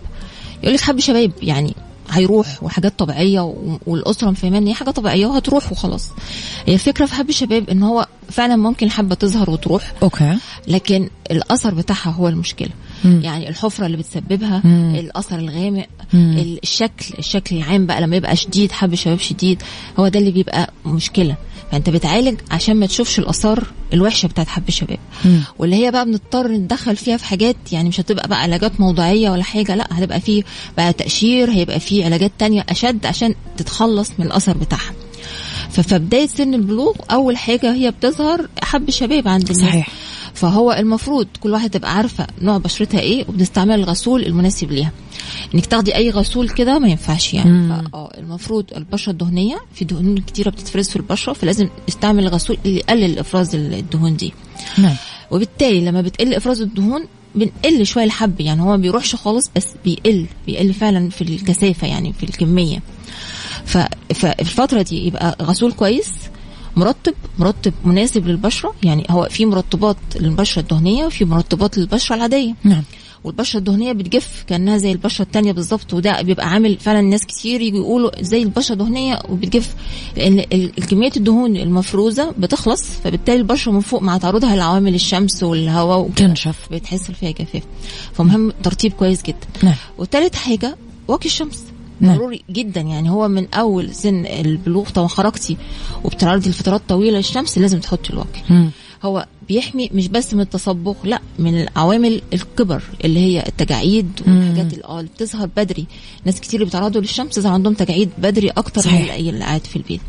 يقول 0.63 0.73
لك 0.75 0.81
حب 0.81 0.99
شباب 0.99 1.31
يعني 1.41 1.73
هيروح 2.11 2.63
وحاجات 2.63 2.99
طبيعية 2.99 3.53
والأسرة 3.87 4.29
مفهمة 4.31 4.57
إن 4.57 4.67
هي 4.67 4.73
حاجة 4.73 4.89
طبيعية 4.91 5.25
وهتروح 5.25 5.71
وخلاص 5.71 6.09
هي 6.65 6.73
الفكرة 6.73 7.05
في 7.05 7.13
حب 7.15 7.29
الشباب 7.29 7.69
إن 7.69 7.83
هو 7.83 8.07
فعلا 8.29 8.55
ممكن 8.55 8.85
الحبه 8.85 9.15
تظهر 9.15 9.49
وتروح 9.49 9.93
أوكي 10.03 10.37
لكن 10.67 11.09
الأثر 11.31 11.73
بتاعها 11.73 12.09
هو 12.09 12.27
المشكلة 12.27 12.69
مم. 13.05 13.21
يعني 13.23 13.49
الحفرة 13.49 13.85
اللي 13.85 13.97
بتسببها 13.97 14.61
مم. 14.63 14.95
الأثر 14.99 15.39
الغامق 15.39 15.85
مم. 16.13 16.57
الشكل 16.63 17.05
الشكل 17.19 17.55
العام 17.57 17.85
بقى 17.85 18.01
لما 18.01 18.15
يبقى 18.15 18.35
شديد 18.35 18.71
حب 18.71 18.95
شباب 18.95 19.19
شديد 19.19 19.63
هو 19.99 20.07
ده 20.07 20.19
اللي 20.19 20.31
بيبقى 20.31 20.73
مشكلة 20.85 21.35
فانت 21.71 21.89
بتعالج 21.89 22.39
عشان 22.51 22.75
ما 22.75 22.85
تشوفش 22.85 23.19
الآثار 23.19 23.63
الوحشة 23.93 24.27
بتاعت 24.27 24.47
حب 24.47 24.63
الشباب. 24.67 24.97
واللي 25.59 25.75
هي 25.85 25.91
بقى 25.91 26.05
بنضطر 26.05 26.47
ندخل 26.51 26.95
فيها 26.95 27.17
في 27.17 27.25
حاجات 27.25 27.55
يعني 27.71 27.89
مش 27.89 27.99
هتبقى 27.99 28.27
بقى 28.27 28.41
علاجات 28.41 28.79
موضعيه 28.81 29.29
ولا 29.29 29.43
حاجة 29.43 29.75
لا 29.75 29.87
هتبقى 29.91 30.19
فيه 30.21 30.43
بقى 30.77 30.93
تقشير 30.93 31.51
هيبقى 31.51 31.79
فيه 31.79 32.05
علاجات 32.05 32.31
تانية 32.39 32.65
أشد 32.69 33.05
عشان 33.05 33.35
تتخلص 33.57 34.11
من 34.19 34.25
الاثر 34.25 34.57
بتاعها 34.57 34.91
ف- 35.69 35.79
فبداية 35.79 36.27
سن 36.27 36.53
البلوغ 36.53 36.93
أول 37.11 37.37
حاجة 37.37 37.73
هي 37.73 37.91
بتظهر 37.91 38.47
حب 38.63 38.89
الشباب 38.89 39.27
عند 39.27 39.49
الناس 39.49 39.65
صحيح. 39.69 39.89
فهو 40.33 40.71
المفروض 40.71 41.27
كل 41.39 41.51
واحد 41.51 41.69
تبقى 41.69 41.95
عارفة 41.97 42.27
نوع 42.41 42.57
بشرتها 42.57 42.99
إيه 42.99 43.25
وبنستعمل 43.29 43.75
الغسول 43.79 44.23
المناسب 44.25 44.71
ليها 44.71 44.91
إنك 45.55 45.65
تاخدي 45.65 45.95
أي 45.95 46.09
غسول 46.09 46.49
كده 46.49 46.79
ما 46.79 46.87
ينفعش 46.87 47.33
يعني. 47.33 47.71
آه 47.93 48.11
المفروض 48.17 48.65
البشرة 48.77 49.11
الدهنية 49.11 49.57
في 49.73 49.85
دهون 49.85 50.17
كتيرة 50.17 50.49
بتتفرز 50.49 50.89
في 50.89 50.95
البشرة 50.95 51.33
فلازم 51.33 51.69
نستعمل 51.89 52.23
الغسول 52.23 52.57
اللي 52.65 52.77
يقلل 52.77 53.19
إفراز 53.19 53.55
الدهون 53.55 54.15
دي. 54.15 54.33
نعم. 54.77 54.95
وبالتالي 55.31 55.85
لما 55.85 56.01
بتقل 56.01 56.33
إفراز 56.33 56.61
الدهون 56.61 57.05
بنقل 57.35 57.85
شوية 57.85 58.03
الحب 58.03 58.41
يعني 58.41 58.61
هو 58.61 58.65
ما 58.65 58.77
بيروحش 58.77 59.15
خالص 59.15 59.51
بس 59.55 59.67
بيقل 59.85 60.25
بيقل 60.47 60.73
فعلا 60.73 61.09
في 61.09 61.21
الكثافة 61.21 61.87
يعني 61.87 62.13
في 62.13 62.23
الكمية. 62.23 62.79
ففي 63.65 64.35
الفترة 64.39 64.81
دي 64.81 65.07
يبقى 65.07 65.37
غسول 65.41 65.71
كويس 65.71 66.09
مرطب 66.75 67.13
مرطب 67.39 67.73
مناسب 67.85 68.27
للبشرة 68.27 68.73
يعني 68.83 69.05
هو 69.09 69.27
في 69.31 69.45
مرطبات 69.45 69.97
للبشرة 70.15 70.61
الدهنية 70.61 71.05
وفي 71.05 71.25
مرطبات 71.25 71.77
للبشرة 71.77 72.15
العادية. 72.15 72.53
نعم. 72.63 72.83
والبشرة 73.23 73.59
الدهنية 73.59 73.93
بتجف 73.93 74.43
كأنها 74.47 74.77
زي 74.77 74.91
البشرة 74.91 75.25
التانية 75.25 75.51
بالظبط 75.51 75.93
وده 75.93 76.21
بيبقى 76.21 76.49
عامل 76.49 76.77
فعلا 76.77 77.01
ناس 77.01 77.25
كتير 77.25 77.61
يجوا 77.61 77.79
يقولوا 77.79 78.23
زي 78.23 78.43
البشرة 78.43 78.75
دهنيه 78.75 79.19
وبتجف 79.29 79.75
لأن 80.17 80.41
كميه 80.89 81.11
الدهون 81.17 81.57
المفروزة 81.57 82.31
بتخلص 82.37 82.83
فبالتالي 83.03 83.37
البشرة 83.37 83.71
من 83.71 83.79
فوق 83.79 84.01
مع 84.01 84.17
تعرضها 84.17 84.55
لعوامل 84.55 84.95
الشمس 84.95 85.43
والهواء 85.43 85.99
وكده. 85.99 86.27
تنشف. 86.27 86.67
بتحس 86.71 87.11
فيها 87.11 87.31
جفاف 87.31 87.63
فمهم 88.13 88.51
ترطيب 88.63 88.93
كويس 88.93 89.23
جدا. 89.23 89.47
نعم. 89.63 89.75
وتالت 89.97 90.35
حاجة 90.35 90.77
واقي 91.07 91.25
الشمس. 91.25 91.63
نعم. 92.01 92.15
ضروري 92.15 92.43
جدا 92.49 92.81
يعني 92.81 93.09
هو 93.09 93.27
من 93.27 93.47
أول 93.53 93.95
سن 93.95 94.25
البلوغ 94.25 94.89
طبعا 94.89 95.07
خرجتي 95.07 95.57
وبتعرضي 96.03 96.49
لفترات 96.49 96.81
طويلة 96.87 97.17
للشمس 97.17 97.57
لازم 97.57 97.79
تحطي 97.79 98.09
الواقي. 98.09 98.41
مم. 98.49 98.69
هو 99.03 99.25
بيحمي 99.47 99.89
مش 99.93 100.07
بس 100.07 100.33
من 100.33 100.41
التصبغ 100.41 100.95
لا 101.03 101.19
من 101.39 101.61
العوامل 101.61 102.21
الكبر 102.33 102.81
اللي 103.05 103.19
هي 103.19 103.43
التجاعيد 103.47 104.11
والحاجات 104.27 104.73
اللي 104.73 104.83
آه 104.85 105.01
بتظهر 105.01 105.49
بدري. 105.57 105.85
ناس 106.25 106.39
كتير 106.41 106.53
اللي 106.59 106.65
بيتعرضوا 106.65 107.01
للشمس 107.01 107.35
تظهر 107.35 107.53
عندهم 107.53 107.73
تجاعيد 107.73 108.09
بدري 108.17 108.49
أكتر 108.49 108.81
صحيح. 108.81 109.19
من 109.19 109.29
اللي 109.29 109.43
قاعد 109.45 109.65
في 109.67 109.75
البيت. 109.75 110.01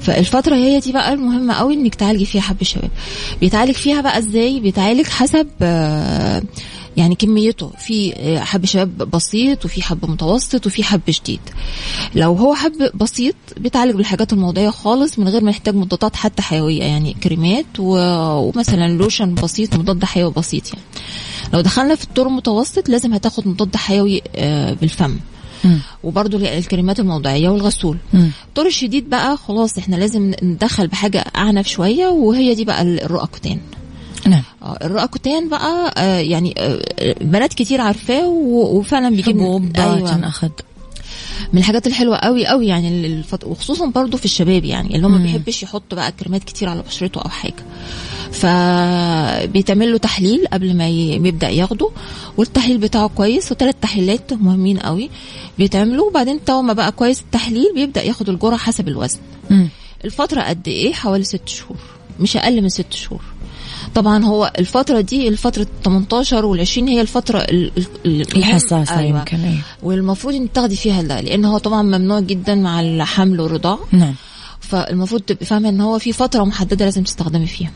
فالفترة 0.00 0.56
هي 0.56 0.80
دي 0.80 0.92
بقى 0.92 1.12
المهمة 1.12 1.54
قوي 1.54 1.74
إنك 1.74 1.94
تعالجي 1.94 2.26
فيها 2.26 2.40
حب 2.42 2.56
الشباب. 2.60 2.90
بيتعالج 3.40 3.74
فيها 3.74 4.00
بقى 4.00 4.18
إزاي؟ 4.18 4.60
بيتعالج 4.60 5.06
حسب 5.06 5.46
آه، 5.62 6.42
يعني 6.96 7.14
كميته. 7.14 7.70
في 7.78 8.12
آه، 8.16 8.38
حب 8.38 8.64
شباب 8.64 9.10
بسيط 9.10 9.64
وفي 9.64 9.82
حب 9.82 10.10
متوسط 10.10 10.66
وفي 10.66 10.84
حب 10.84 11.10
شديد. 11.10 11.40
لو 12.14 12.32
هو 12.34 12.54
حب 12.54 12.90
بسيط 12.94 13.34
بيتعالج 13.56 13.96
بالحاجات 13.96 14.32
الموضعيه 14.32 14.70
خالص 14.70 15.18
من 15.18 15.28
غير 15.28 15.44
ما 15.44 15.50
يحتاج 15.50 15.74
مضادات 15.74 16.16
حتى 16.16 16.42
حيوية. 16.42 16.82
يعني 16.82 17.14
كريمات 17.14 17.66
ومثلا 17.78 18.88
لوشن 18.88 19.34
بسيط 19.34 19.74
مضاد 19.76 20.04
حيوي 20.04 20.32
بسيط 20.36 20.68
يعني. 20.68 20.80
لو 21.52 21.60
دخلنا 21.60 21.94
في 21.94 22.04
الطور 22.04 22.26
المتوسط 22.26 22.88
لازم 22.88 23.12
هتاخد 23.14 23.48
مضاد 23.48 23.76
حيوي 23.76 24.22
آه، 24.36 24.72
بالفم. 24.72 25.16
مم. 25.64 25.80
وبرضو 26.04 26.36
الكريمات 26.36 27.00
الموضعيه 27.00 27.48
والغسول. 27.48 27.96
مم. 28.12 28.30
الطور 28.48 28.66
الشديد 28.66 29.10
بقى 29.10 29.36
خلاص 29.36 29.78
إحنا 29.78 29.96
لازم 29.96 30.32
ندخل 30.42 30.86
بحاجة 30.86 31.24
أعنف 31.36 31.66
شوية 31.68 32.06
وهي 32.06 32.54
دي 32.54 32.64
بقى 32.64 32.82
الرؤكتين 32.82 33.60
نعم. 34.26 34.42
آه، 34.62 34.78
الرؤكتين 34.82 35.48
بقى 35.48 35.94
آه، 35.96 36.18
يعني 36.18 36.54
آه، 36.58 36.82
بنات 37.20 37.54
كتير 37.54 37.80
عارفاه 37.80 38.26
وفعلا 38.28 39.08
بيجيب 39.16 39.36
حبوب 39.40 39.76
أيوة. 39.76 40.10
تنأخذ 40.10 40.48
من 41.52 41.58
الحاجات 41.58 41.86
الحلوة 41.86 42.16
قوي 42.16 42.46
قوي 42.46 42.66
يعني 42.66 43.06
الفط... 43.06 43.44
وخصوصا 43.44 43.86
برضو 43.86 44.16
في 44.16 44.24
الشباب 44.24 44.64
يعني 44.64 44.96
اللي 44.96 45.06
هم 45.06 45.12
ما 45.12 45.18
بيحبش 45.18 45.62
يحط 45.62 45.94
بقى 45.94 46.12
كريمات 46.12 46.44
كتير 46.44 46.68
على 46.68 46.82
بشرته 46.82 47.20
أو 47.20 47.28
حاجة. 47.28 47.64
فبيتعمل 48.32 49.92
له 49.92 49.98
تحليل 49.98 50.46
قبل 50.52 50.76
ما 50.76 50.88
ي- 50.88 51.14
يبدا 51.14 51.48
ياخده 51.48 51.90
والتحليل 52.36 52.78
بتاعه 52.78 53.08
كويس 53.08 53.52
وثلاث 53.52 53.74
تحليلات 53.82 54.32
مهمين 54.32 54.78
قوي 54.78 55.10
بيتعملوا. 55.58 56.06
وبعدين 56.06 56.38
طالما 56.46 56.62
ما 56.62 56.72
بقى 56.72 56.92
كويس 56.92 57.20
التحليل 57.20 57.72
بيبدأ 57.74 58.02
ياخد 58.02 58.28
الجرعة 58.28 58.58
حسب 58.58 58.88
الوزن. 58.88 59.18
مم. 59.50 59.68
الفترة 60.04 60.40
قد 60.42 60.68
إيه؟ 60.68 60.92
حوالي 60.92 61.24
ست 61.24 61.48
شهور 61.48 61.76
مش 62.20 62.36
أقل 62.36 62.62
من 62.62 62.68
ست 62.68 62.92
شهور. 62.92 63.22
طبعا 63.94 64.24
هو 64.24 64.52
الفترة 64.58 65.00
دي 65.00 65.28
الفترة 65.28 65.66
18 65.84 66.44
وال 66.46 66.60
20 66.60 66.88
هي 66.88 67.00
الفترة 67.00 67.38
ال- 67.38 67.70
ال- 67.78 67.86
ال- 68.06 68.36
الحساسة 68.36 68.98
أيوة. 68.98 69.18
يمكن 69.18 69.40
أيوة. 69.44 69.58
والمفروض 69.82 70.34
إنك 70.34 70.50
تاخدي 70.54 70.76
فيها 70.76 71.02
ده 71.02 71.20
لأن 71.20 71.44
هو 71.44 71.58
طبعا 71.58 71.82
ممنوع 71.82 72.20
جدا 72.20 72.54
مع 72.54 72.80
الحمل 72.80 73.40
والرضاعه 73.40 73.78
نعم 73.92 74.14
فالمفروض 74.60 75.20
تبقي 75.20 75.46
فاهمة 75.46 75.68
إن 75.68 75.80
هو 75.80 75.98
في 75.98 76.12
فترة 76.12 76.44
محددة 76.44 76.84
لازم 76.84 77.02
تستخدمي 77.02 77.46
فيها 77.46 77.70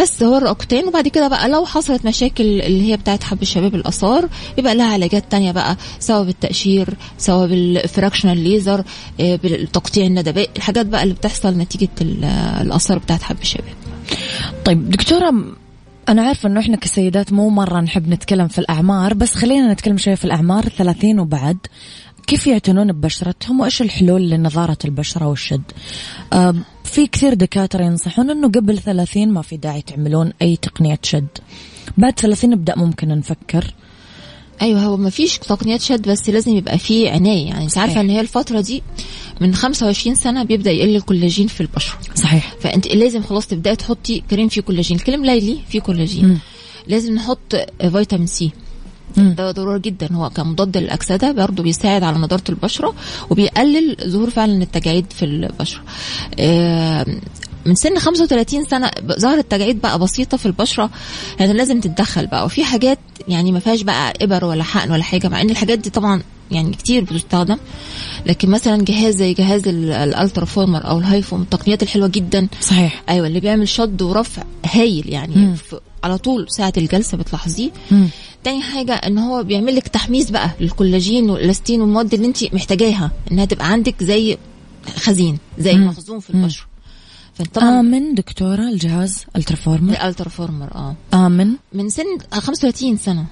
بس 0.00 0.22
هو 0.22 0.36
الرقتين 0.36 0.84
وبعد 0.88 1.08
كده 1.08 1.28
بقى 1.28 1.48
لو 1.48 1.64
حصلت 1.66 2.04
مشاكل 2.06 2.44
اللي 2.60 2.90
هي 2.92 2.96
بتاعت 2.96 3.22
حب 3.24 3.42
الشباب 3.42 3.74
الآثار 3.74 4.28
يبقى 4.58 4.74
لها 4.74 4.92
علاجات 4.92 5.24
تانية 5.30 5.52
بقى 5.52 5.76
سواء 6.00 6.24
بالتقشير 6.24 6.88
سواء 7.18 7.46
بالفراكشنال 7.48 8.38
ليزر 8.38 8.84
آه، 9.20 9.36
بالتقطيع 9.36 10.06
الندبات 10.06 10.48
الحاجات 10.56 10.86
بقى 10.86 11.02
اللي 11.02 11.14
بتحصل 11.14 11.54
نتيجة 11.58 11.88
ال- 12.00 12.24
الآثار 12.62 12.98
بتاعت 12.98 13.22
حب 13.22 13.36
الشباب 13.42 13.74
طيب 14.64 14.90
دكتورة 14.90 15.34
أنا 16.08 16.22
عارفة 16.22 16.48
إنه 16.48 16.60
إحنا 16.60 16.76
كسيدات 16.76 17.32
مو 17.32 17.48
مرة 17.48 17.80
نحب 17.80 18.08
نتكلم 18.08 18.48
في 18.48 18.58
الأعمار 18.58 19.14
بس 19.14 19.34
خلينا 19.34 19.72
نتكلم 19.72 19.96
شوية 19.98 20.14
في 20.14 20.24
الأعمار 20.24 20.64
الثلاثين 20.66 21.20
وبعد. 21.20 21.56
كيف 22.26 22.46
يعتنون 22.46 22.92
ببشرتهم؟ 22.92 23.60
وإيش 23.60 23.82
الحلول 23.82 24.30
لنظارة 24.30 24.78
البشرة 24.84 25.26
والشد؟ 25.26 25.62
آم، 26.32 26.62
في 26.84 27.06
كثير 27.06 27.34
دكاترة 27.34 27.84
ينصحون 27.84 28.30
إنه 28.30 28.48
قبل 28.48 28.78
ثلاثين 28.78 29.32
ما 29.32 29.42
في 29.42 29.56
داعي 29.56 29.82
تعملون 29.82 30.32
أي 30.42 30.56
تقنية 30.56 30.98
شد. 31.02 31.26
بعد 31.98 32.18
ثلاثين 32.20 32.50
نبدأ 32.50 32.76
ممكن 32.76 33.08
نفكر. 33.08 33.74
أيوه 34.62 34.80
هو 34.80 34.96
ما 34.96 35.10
فيش 35.10 35.38
تقنيات 35.38 35.80
شد 35.80 36.08
بس 36.08 36.28
لازم 36.30 36.56
يبقى 36.56 36.78
فيه 36.78 37.10
عناية. 37.10 37.46
يعني 37.46 37.64
انت 37.64 37.78
عارفه. 37.78 38.00
ان 38.00 38.10
هي 38.10 38.20
الفترة 38.20 38.60
دي 38.60 38.82
من 39.40 39.54
25 39.54 40.14
سنة 40.14 40.42
بيبدأ 40.42 40.70
يقل 40.70 40.96
الكولاجين 40.96 41.46
في 41.46 41.60
البشرة. 41.60 41.98
صحيح. 42.28 42.54
فأنت 42.60 42.86
لازم 42.86 43.22
خلاص 43.22 43.46
تبدأي 43.46 43.76
تحطي 43.76 44.22
كريم 44.30 44.48
فيه 44.48 44.60
كولاجين. 44.60 44.96
الكريم 44.96 45.24
ليلي 45.24 45.58
فيه 45.68 45.80
كولاجين. 45.80 46.24
مم. 46.28 46.38
لازم 46.86 47.14
نحط 47.14 47.56
فيتامين 47.92 48.26
سي. 48.26 48.50
ده 49.16 49.50
ضروري 49.50 49.80
جدا. 49.80 50.08
هو 50.12 50.30
كمضاد 50.30 50.76
للأكسدة 50.76 51.32
برضه 51.32 51.62
بيساعد 51.62 52.02
على 52.02 52.18
نضارة 52.18 52.42
البشرة 52.48 52.94
وبيقلل 53.30 53.96
ظهور 54.06 54.30
فعلا 54.30 54.62
التجاعيد 54.62 55.06
في 55.12 55.24
البشرة. 55.24 55.80
آه، 56.38 57.06
من 57.66 57.74
سن 57.74 57.98
35 57.98 58.64
سنة 58.64 58.90
ظهرت 59.20 59.50
تجاعيد 59.50 59.80
بقى 59.80 59.98
بسيطة 59.98 60.36
في 60.36 60.46
البشرة. 60.46 60.90
يعني 61.40 61.52
لازم 61.52 61.80
تتدخل 61.80 62.26
بقى. 62.26 62.44
وفي 62.44 62.64
حاجات 62.64 62.98
يعني 63.28 63.52
ما 63.52 63.58
فيهاش 63.58 63.82
بقى 63.82 64.12
إبر 64.20 64.44
ولا 64.44 64.62
حقن 64.64 64.90
ولا 64.90 65.02
حاجة 65.02 65.28
مع 65.28 65.40
إن 65.40 65.50
الحاجات 65.50 65.78
دي 65.78 65.90
طبعا 65.90 66.22
يعني 66.50 66.70
كتير 66.70 67.04
بتستخدم. 67.04 67.56
لكن 68.28 68.50
مثلا 68.50 68.84
جهاز 68.84 69.16
زي 69.16 69.34
جهاز 69.34 69.68
ال- 69.68 69.92
الالترا 69.92 70.44
فورمر 70.44 70.88
أو 70.88 70.98
الهايفو 70.98 71.42
التقنيات 71.42 71.82
الحلوة 71.82 72.08
جدا. 72.08 72.48
صحيح. 72.60 73.02
أيوه 73.08 73.26
اللي 73.26 73.40
بيعمل 73.40 73.68
شد 73.68 74.02
ورفع 74.02 74.42
هايل 74.74 75.08
يعني 75.08 75.54
على 76.04 76.18
طول 76.18 76.46
ساعة 76.50 76.72
الجلسة 76.76 77.16
بتلاحظيه. 77.18 77.70
تاني 78.44 78.62
حاجة 78.62 78.92
إن 78.94 79.18
هو 79.18 79.42
بيعمل 79.42 79.76
لك 79.76 79.88
تحفيز 79.88 80.30
بقى 80.30 80.50
للكولاجين 80.60 81.30
والإلاستين 81.30 81.80
والمواد 81.80 82.14
اللي 82.14 82.26
أنت 82.26 82.54
محتاجاها 82.54 83.10
إنها 83.32 83.44
تبقى 83.44 83.72
عندك 83.72 84.02
زي 84.04 84.38
خزين 84.96 85.38
زي 85.58 85.74
مم. 85.74 85.86
مخزون 85.86 86.20
في 86.20 86.48
فطبعا 87.34 87.80
آمن 87.80 88.14
دكتورة 88.14 88.62
الجهاز 88.68 89.24
الترافورمر؟ 89.36 89.92
الالترا 89.92 90.28
فورمر 90.28 90.74
آه. 90.74 90.96
آمن. 91.14 91.52
من 91.72 91.88
سن 91.88 92.04
35 92.32 92.96
سنة. 92.96 93.24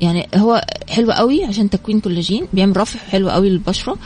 يعني 0.00 0.28
هو 0.36 0.64
حلو 0.88 1.12
قوي 1.12 1.44
عشان 1.44 1.70
تكوين 1.70 2.00
كولاجين 2.00 2.46
بيعمل 2.52 2.76
رفع 2.76 2.98
حلو 3.10 3.30
قوي 3.30 3.50
للبشرة 3.50 3.96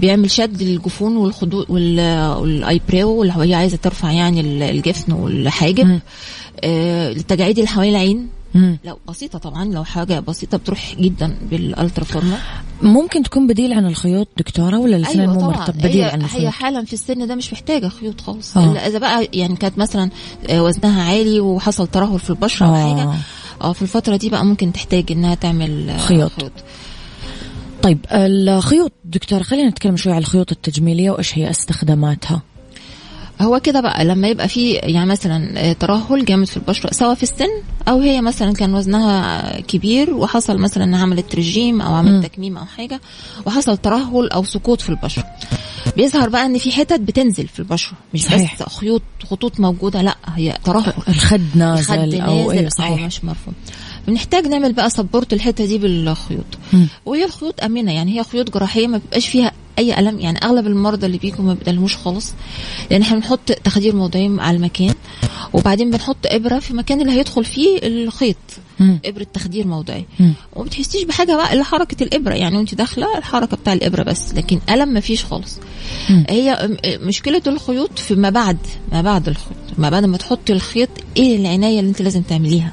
بيعمل 0.00 0.30
شد 0.30 0.62
للجفون 0.62 1.16
والخدود 1.16 1.70
وال 1.70 2.04
eyebrow 2.04 3.22
اللي 3.22 3.34
هي 3.36 3.54
عايزة 3.54 3.76
ترفع 3.76 4.12
يعني 4.12 4.40
ال- 4.40 4.62
الجفن 4.62 5.12
والحاجب. 5.12 6.00
آه 6.64 7.12
التجاعيد 7.12 7.58
اللي 7.58 7.68
حوالين 7.68 7.94
العين 7.94 8.28
مم. 8.54 8.78
لو 8.84 8.98
بسيطة 9.08 9.38
طبعا 9.38 9.64
لو 9.64 9.84
حاجة 9.84 10.20
بسيطة 10.20 10.58
بتروح 10.58 10.94
جدا 11.00 11.36
بالألترا 11.50 12.04
فورمر 12.04 12.36
ممكن 12.82 13.22
تكون 13.22 13.46
بديل 13.46 13.72
عن 13.72 13.86
الخيوط 13.86 14.28
دكتورة 14.38 14.78
ولا 14.78 14.96
الاثنين 14.96 15.30
مو 15.30 15.40
مرتب 15.40 15.74
بديل 15.78 15.90
هي, 16.02 16.10
عن 16.10 16.20
هي 16.20 16.24
الخيوط 16.26 16.52
حالا 16.52 16.84
في 16.84 16.92
السن 16.92 17.26
ده 17.26 17.34
مش 17.34 17.52
محتاجة 17.52 17.88
خيوط 17.88 18.20
خالص 18.20 18.56
آه. 18.56 18.72
إذا 18.76 18.98
بقى 18.98 19.28
يعني 19.32 19.56
كانت 19.56 19.78
مثلا 19.78 20.10
آه، 20.50 20.62
وزنها 20.62 21.02
عالي 21.02 21.40
وحصل 21.40 21.86
ترهل 21.86 22.18
في 22.18 22.30
البشرة 22.30 22.66
أو 22.66 22.74
آه. 22.74 23.14
آه 23.60 23.72
في 23.72 23.82
الفترة 23.82 24.16
دي 24.16 24.30
بقى 24.30 24.44
ممكن 24.44 24.72
تحتاج 24.72 25.12
إنها 25.12 25.34
تعمل 25.34 25.90
آه، 25.90 25.98
خيوط. 25.98 26.32
طيب 27.82 27.98
الخيوط 28.12 28.92
دكتورة 29.04 29.42
خلينا 29.42 29.68
نتكلم 29.68 29.96
شوي 29.96 30.12
على 30.12 30.20
الخيوط 30.20 30.52
التجميلية 30.52 31.10
وإيش 31.10 31.38
هي 31.38 31.50
استخداماتها 31.50 32.42
هو 33.40 33.60
كده 33.60 33.80
بقى 33.80 34.04
لما 34.04 34.28
يبقى 34.28 34.48
في 34.48 34.72
يعني 34.72 35.06
مثلا 35.10 35.68
آه، 35.70 35.72
ترهل 35.72 36.24
جامد 36.24 36.46
في 36.46 36.56
البشره 36.56 36.92
سواء 36.92 37.14
في 37.14 37.22
السن 37.22 37.48
أو 37.88 38.00
هي 38.00 38.20
مثلا 38.20 38.52
كان 38.52 38.74
وزنها 38.74 39.60
كبير 39.60 40.14
وحصل 40.14 40.58
مثلا 40.58 40.84
إنها 40.84 41.02
عملت 41.02 41.34
رجيم 41.34 41.80
أو. 41.80 41.94
عملت 41.94 42.26
تكميم 42.26 42.56
أو 42.58 42.64
حاجة 42.64 43.00
وحصل 43.46 43.76
ترهل 43.76 44.28
أو 44.30 44.44
سقوط 44.44 44.80
في 44.80 44.88
البشره 44.88 45.24
بيظهر 45.96 46.28
بقى 46.28 46.46
إن 46.46 46.58
في 46.58 46.72
حتت 46.72 47.00
بتنزل 47.00 47.48
في 47.48 47.58
البشره 47.58 47.92
مش 48.14 48.24
صحيح. 48.24 48.56
بس 48.62 48.62
خيوط 48.68 49.02
خطوط 49.30 49.60
موجودة 49.60 50.02
لأ 50.02 50.16
هي 50.34 50.58
ترهل 50.64 50.92
الخد 51.08 51.40
نازل 51.54 51.94
الخد 51.94 52.14
أو 52.14 52.52
نازل 52.52 52.64
أو 52.64 52.68
صحيح 52.70 53.00
مش 53.06 53.24
مرفوع 53.24 53.54
بنحتاج 54.08 54.46
نعمل 54.46 54.72
بقى 54.72 54.90
سبورت 54.90 55.32
الحتة 55.32 55.66
دي 55.66 55.78
بالخيوط. 55.78 56.44
وهي 57.06 57.24
الخيوط 57.24 57.60
آمنة 57.64 57.92
يعني 57.92 58.18
هي 58.18 58.24
خيوط 58.24 58.50
جراحية 58.54 58.86
ما 58.86 58.98
بيبقاش 58.98 59.28
فيها 59.28 59.52
أي 59.78 59.98
ألم 59.98 60.20
يعني 60.20 60.38
أغلب 60.44 60.66
المرضى 60.66 61.06
اللي 61.06 61.18
بيجوا 61.18 61.44
ما 61.44 61.54
بيدلموش 61.54 61.96
خالص 61.96 62.32
لأن 62.90 63.02
إحنا 63.02 63.16
بنحط 63.16 63.52
تخدير 63.52 63.96
موضعي 63.96 64.36
على 64.38 64.56
المكان 64.56 64.94
وبعدين 65.52 65.90
بنحط 65.90 66.16
إبرة 66.26 66.58
في 66.58 66.70
المكان 66.70 67.00
اللي 67.00 67.12
هيدخل 67.12 67.44
فيه 67.44 67.78
الخيط 67.82 68.36
مم. 68.80 68.98
إبرة 69.04 69.26
تخدير 69.34 69.66
موضعي. 69.66 70.04
وما 70.56 70.64
بتحسيش 70.66 71.02
بحاجة 71.02 71.36
بقى 71.36 71.52
إلا 71.54 71.64
حركة 71.64 72.02
الإبرة 72.04 72.34
يعني 72.34 72.56
وأنت 72.56 72.74
داخلة 72.74 73.18
الحركة 73.18 73.56
بتاع 73.56 73.72
الإبرة 73.72 74.02
بس 74.02 74.34
لكن 74.34 74.60
ألم 74.70 74.88
ما 74.88 75.00
فيش 75.00 75.24
خالص 75.24 75.58
مم. 76.10 76.24
هي 76.30 76.76
مشكلة 76.84 77.42
الخيوط 77.46 77.98
في 77.98 78.14
ما 78.14 78.30
بعد 78.30 78.56
ما 78.92 79.02
بعد 79.02 79.28
الخيط 79.28 79.56
ما 79.78 79.90
بعد 79.90 80.04
ما 80.04 80.16
تحطي 80.16 80.52
الخيط 80.52 80.88
إيه 81.16 81.36
العناية 81.36 81.80
اللي 81.80 81.90
أنت 81.90 82.02
لازم 82.02 82.22
تعمليها 82.22 82.72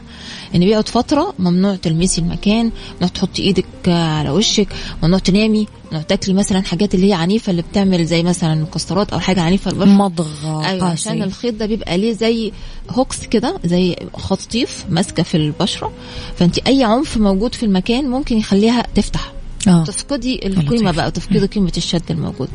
ان 0.56 0.60
بيقعد 0.60 0.90
فترة 0.90 1.34
ممنوع 1.40 1.76
تلمسي 1.76 2.22
المكان 2.22 2.72
ممنوع 2.96 3.08
تحطي 3.14 3.42
إيدك 3.42 3.66
على 3.88 4.30
وشك 4.30 4.68
ممنوع 5.04 5.20
تنامي 5.20 5.68
ممنوع 5.86 6.02
تاكلي 6.04 6.34
مثلا 6.34 6.62
حاجات 6.62 6.96
اللي 6.96 7.10
هي 7.10 7.14
عنيفة 7.14 7.52
اللي 7.52 7.62
بتعمل 7.62 8.06
زي 8.06 8.24
مثلا 8.24 8.56
مكسرات 8.56 9.14
أو 9.14 9.20
حاجة 9.20 9.42
عنيفة 9.42 9.72
البشره 9.72 9.98
مضغ 9.98 10.28
أيوه 10.66 10.86
عشان 10.88 11.12
قاسي 11.12 11.24
الخيط 11.24 11.54
ده 11.54 11.66
بيبقى 11.66 11.98
ليه 11.98 12.14
زي 12.14 12.52
هوكس 12.90 13.26
كده 13.26 13.60
زي 13.66 13.96
خطيف 14.14 14.86
ماسكة 14.90 15.24
في 15.24 15.38
البشرة. 15.38 15.92
فانت 16.36 16.58
أي 16.58 16.84
عنف 16.84 17.18
موجود 17.18 17.56
في 17.56 17.64
المكان 17.64 18.10
ممكن 18.10 18.38
يخليها 18.38 18.84
تفتح. 18.96 19.32
آه. 19.68 19.84
تفقدي 19.84 20.48
القيمة. 20.48 20.92
بقى 20.92 21.12
تفقدي 21.12 21.46
قيمة 21.46 21.72
الشد 21.78 22.04
الموجود. 22.10 22.50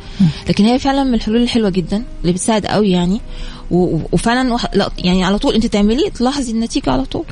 لكن 0.48 0.64
هي 0.64 0.78
فعلا 0.78 1.04
من 1.04 1.14
الحلول 1.14 1.42
الحلوة 1.42 1.70
جدا 1.70 2.02
اللي 2.22 2.32
بتساعد 2.32 2.66
قوي 2.66 2.90
يعني. 2.90 3.20
وفعلا 3.70 4.58
يعني 4.98 5.24
على 5.24 5.38
طول 5.38 5.54
انت 5.54 5.66
تعمليه 5.66 6.08
تلاحظي 6.08 6.52
النتيجة 6.52 6.90
على 6.90 7.04
طول. 7.04 7.24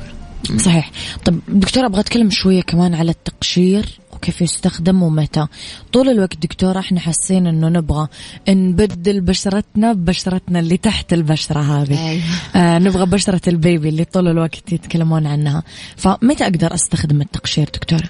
صحيح. 0.57 0.91
طب 1.25 1.39
دكتورة 1.47 1.85
أبغى 1.85 1.99
أتكلم 1.99 2.29
شوية 2.29 2.61
كمان 2.61 2.95
على 2.95 3.11
التقشير 3.11 3.99
وكيف 4.13 4.41
يستخدم 4.41 5.03
ومتى. 5.03 5.47
طول 5.93 6.09
الوقت 6.09 6.37
دكتورة 6.37 6.79
إحنا 6.79 6.99
حاسين 6.99 7.47
إنه 7.47 7.69
نبغى 7.69 8.07
نبدل 8.49 9.21
بشرتنا 9.21 9.93
ببشرتنا 9.93 10.59
اللي 10.59 10.77
تحت 10.77 11.13
البشرة 11.13 11.59
هذه. 11.59 12.21
آه 12.55 12.79
نبغى 12.79 13.05
بشرة 13.05 13.41
البيبي 13.47 13.89
اللي 13.89 14.05
طول 14.05 14.27
الوقت 14.27 14.71
يتكلمون 14.71 15.27
عنها. 15.27 15.63
فمتى 15.95 16.43
أقدر 16.43 16.73
أستخدم 16.73 17.21
التقشير 17.21 17.69
دكتورة؟ 17.73 18.09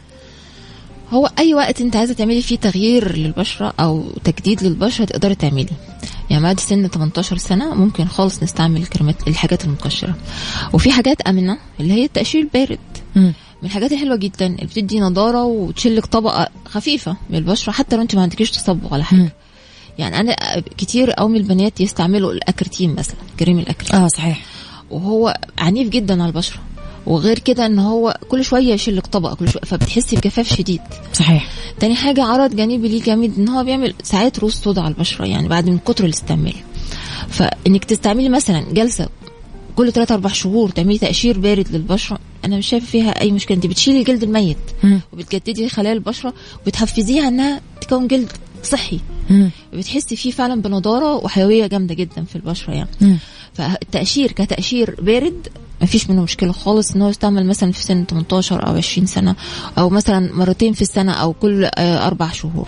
هو 1.09 1.29
أي 1.39 1.53
وقت 1.53 1.81
أنت 1.81 1.95
عايزة 1.95 2.13
تعملي 2.13 2.41
فيه 2.41 2.57
تغيير 2.57 3.17
للبشرة 3.17 3.73
أو 3.79 4.03
تجديد 4.23 4.63
للبشرة 4.63 5.05
تقدري 5.05 5.35
تعملي 5.35 5.69
يعني 6.29 6.43
بعد 6.43 6.59
سن 6.59 6.87
18 6.87 7.37
سنة 7.37 7.73
ممكن 7.75 8.05
خالص 8.05 8.43
نستعمل 8.43 8.81
الكريمات 8.81 9.27
الحاجات 9.27 9.65
المقشره 9.65 10.15
وفي 10.73 10.91
حاجات 10.91 11.21
آمنة 11.21 11.57
اللي 11.79 11.93
هي 11.93 12.05
التقشير 12.05 12.41
البارد. 12.41 12.79
من 13.15 13.33
الحاجات 13.63 13.91
الحلوة 13.91 14.15
جدا 14.15 14.45
اللي 14.45 14.65
بتدي 14.65 14.99
نضارة 14.99 15.43
وتشيلك 15.43 16.05
طبقة 16.05 16.49
خفيفة 16.65 17.17
من 17.29 17.37
البشرة 17.37 17.71
حتى 17.71 17.95
لو 17.95 18.01
انت 18.01 18.15
ما 18.15 18.21
عندكيش 18.21 18.51
تصبغ 18.51 18.93
ولا 18.93 19.03
حاجة. 19.03 19.19
مم. 19.19 19.29
يعني 19.97 20.19
أنا 20.19 20.35
كتير 20.77 21.11
قوي 21.11 21.29
من 21.29 21.35
البنات 21.37 21.81
يستعملوا 21.81 22.31
الأكرتين 22.33 22.95
مثلا 22.95 23.17
كريم 23.39 23.59
الأكرتين. 23.59 23.95
آه 23.95 24.07
صحيح. 24.07 24.41
وهو 24.89 25.37
عنيف 25.57 25.89
جدا 25.89 26.13
على 26.13 26.29
البشرة. 26.29 26.59
وغير 27.09 27.39
كده 27.39 27.65
إن 27.65 27.79
هو 27.79 28.17
كل 28.29 28.45
شوية 28.45 28.73
يشيلك 28.73 29.07
طبقه 29.07 29.35
كل 29.35 29.49
شوية 29.49 29.63
فبتحسي 29.63 30.15
بجفاف 30.15 30.53
شديد 30.53 30.81
صحيح 31.13 31.49
تاني 31.79 31.95
حاجة 31.95 32.23
عرض 32.23 32.55
جانبي 32.55 32.87
ليه 32.87 33.01
جامد 33.01 33.33
إن 33.37 33.49
هو 33.49 33.63
بيعمل 33.63 33.93
ساعات 34.03 34.39
روز 34.39 34.53
سودا 34.53 34.81
على 34.81 34.93
البشرة 34.93 35.25
يعني 35.25 35.47
بعد 35.47 35.69
من 35.69 35.77
كتر 35.77 36.05
الاستعمال 36.05 36.53
فإنك 37.29 37.85
تستعملي 37.85 38.29
مثلا 38.29 38.61
جلسة 38.71 39.09
كل 39.75 39.91
3 39.91 40.15
4 40.15 40.33
شهور 40.33 40.69
تعملي 40.69 40.97
تقشير 40.97 41.39
بارد 41.39 41.67
للبشرة 41.71 42.19
أنا 42.45 42.57
مش 42.57 42.67
شايفة 42.67 42.85
فيها 42.85 43.21
أي 43.21 43.31
مشكلة 43.31 43.57
أنت 43.57 43.65
بتشيلي 43.65 43.99
الجلد 43.99 44.23
الميت. 44.23 44.57
وبتجددي 45.13 45.69
خلايا 45.69 45.93
البشرة 45.93 46.33
وبتحفزيها 46.61 47.27
إنها 47.27 47.61
تكون 47.81 48.07
جلد 48.07 48.31
صحي. 48.63 48.99
بتحسي 49.73 50.15
فيه 50.15 50.31
فعلا 50.31 50.61
بنضارة 50.61 51.15
وحيوية 51.15 51.67
جامدة 51.67 51.93
جدا 51.95 52.23
في 52.23 52.35
البشرة 52.35 52.73
يعني. 52.73 53.17
فالتقشير 53.53 54.31
كتقشير 54.31 54.95
بارد 55.01 55.47
ما 55.81 55.87
فيش 55.87 56.09
منه 56.09 56.21
مشكلة 56.21 56.51
خالص 56.51 56.95
إن 56.95 57.01
هو 57.01 57.09
يستعمل 57.09 57.45
مثلا 57.45 57.71
في 57.71 57.83
سن 57.83 58.05
18 58.05 58.67
أو 58.67 58.75
20 58.75 59.07
سنة 59.07 59.35
أو 59.77 59.89
مثلا 59.89 60.33
مرتين 60.33 60.73
في 60.73 60.81
السنة 60.81 61.11
أو 61.11 61.33
كل 61.33 61.65
آه، 61.65 62.07
أربع 62.07 62.31
شهور 62.31 62.67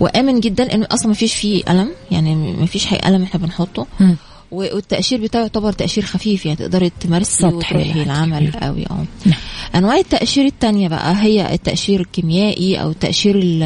وآمن 0.00 0.40
جدا 0.40 0.64
لأنه 0.64 0.86
أصلا 0.90 1.08
ما 1.08 1.14
فيش 1.14 1.34
فيه 1.34 1.62
ألم 1.70 1.90
يعني 2.10 2.34
ما 2.34 2.66
فيش 2.66 2.86
حي 2.86 2.98
ألم 3.08 3.22
إحنا 3.22 3.40
بنحطه 3.40 3.86
مم. 4.00 4.16
و- 4.50 4.74
والتقشير 4.74 5.20
بتاعه 5.20 5.40
يعتبر 5.42 5.72
تقشير 5.72 6.04
خفيف 6.04 6.46
يعني 6.46 6.56
تقدري 6.56 6.90
تمارسي 7.00 7.46
وتروحي 7.46 8.02
العمل. 8.02 8.52
قوي 8.62 8.86
آه 8.90 9.04
نعم. 9.26 9.38
أنواع 9.74 9.96
التقشير 9.98 10.44
التانية 10.46 10.88
بقى 10.88 11.22
هي 11.22 11.54
التقشير 11.54 12.00
الكيميائي 12.00 12.82
أو 12.82 12.90
التقشير 12.90 13.38
ال- 13.38 13.62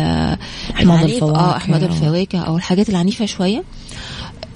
أحماض 0.75 0.99
العنيف 0.99 1.23
آه 1.25 1.29
الفواكه. 1.29 1.57
أحماض 1.57 1.83
الفواكه 1.83 2.39
أو 2.39 2.57
الحاجات 2.57 2.89
العنيفة 2.89 3.27
شوية 3.27 3.63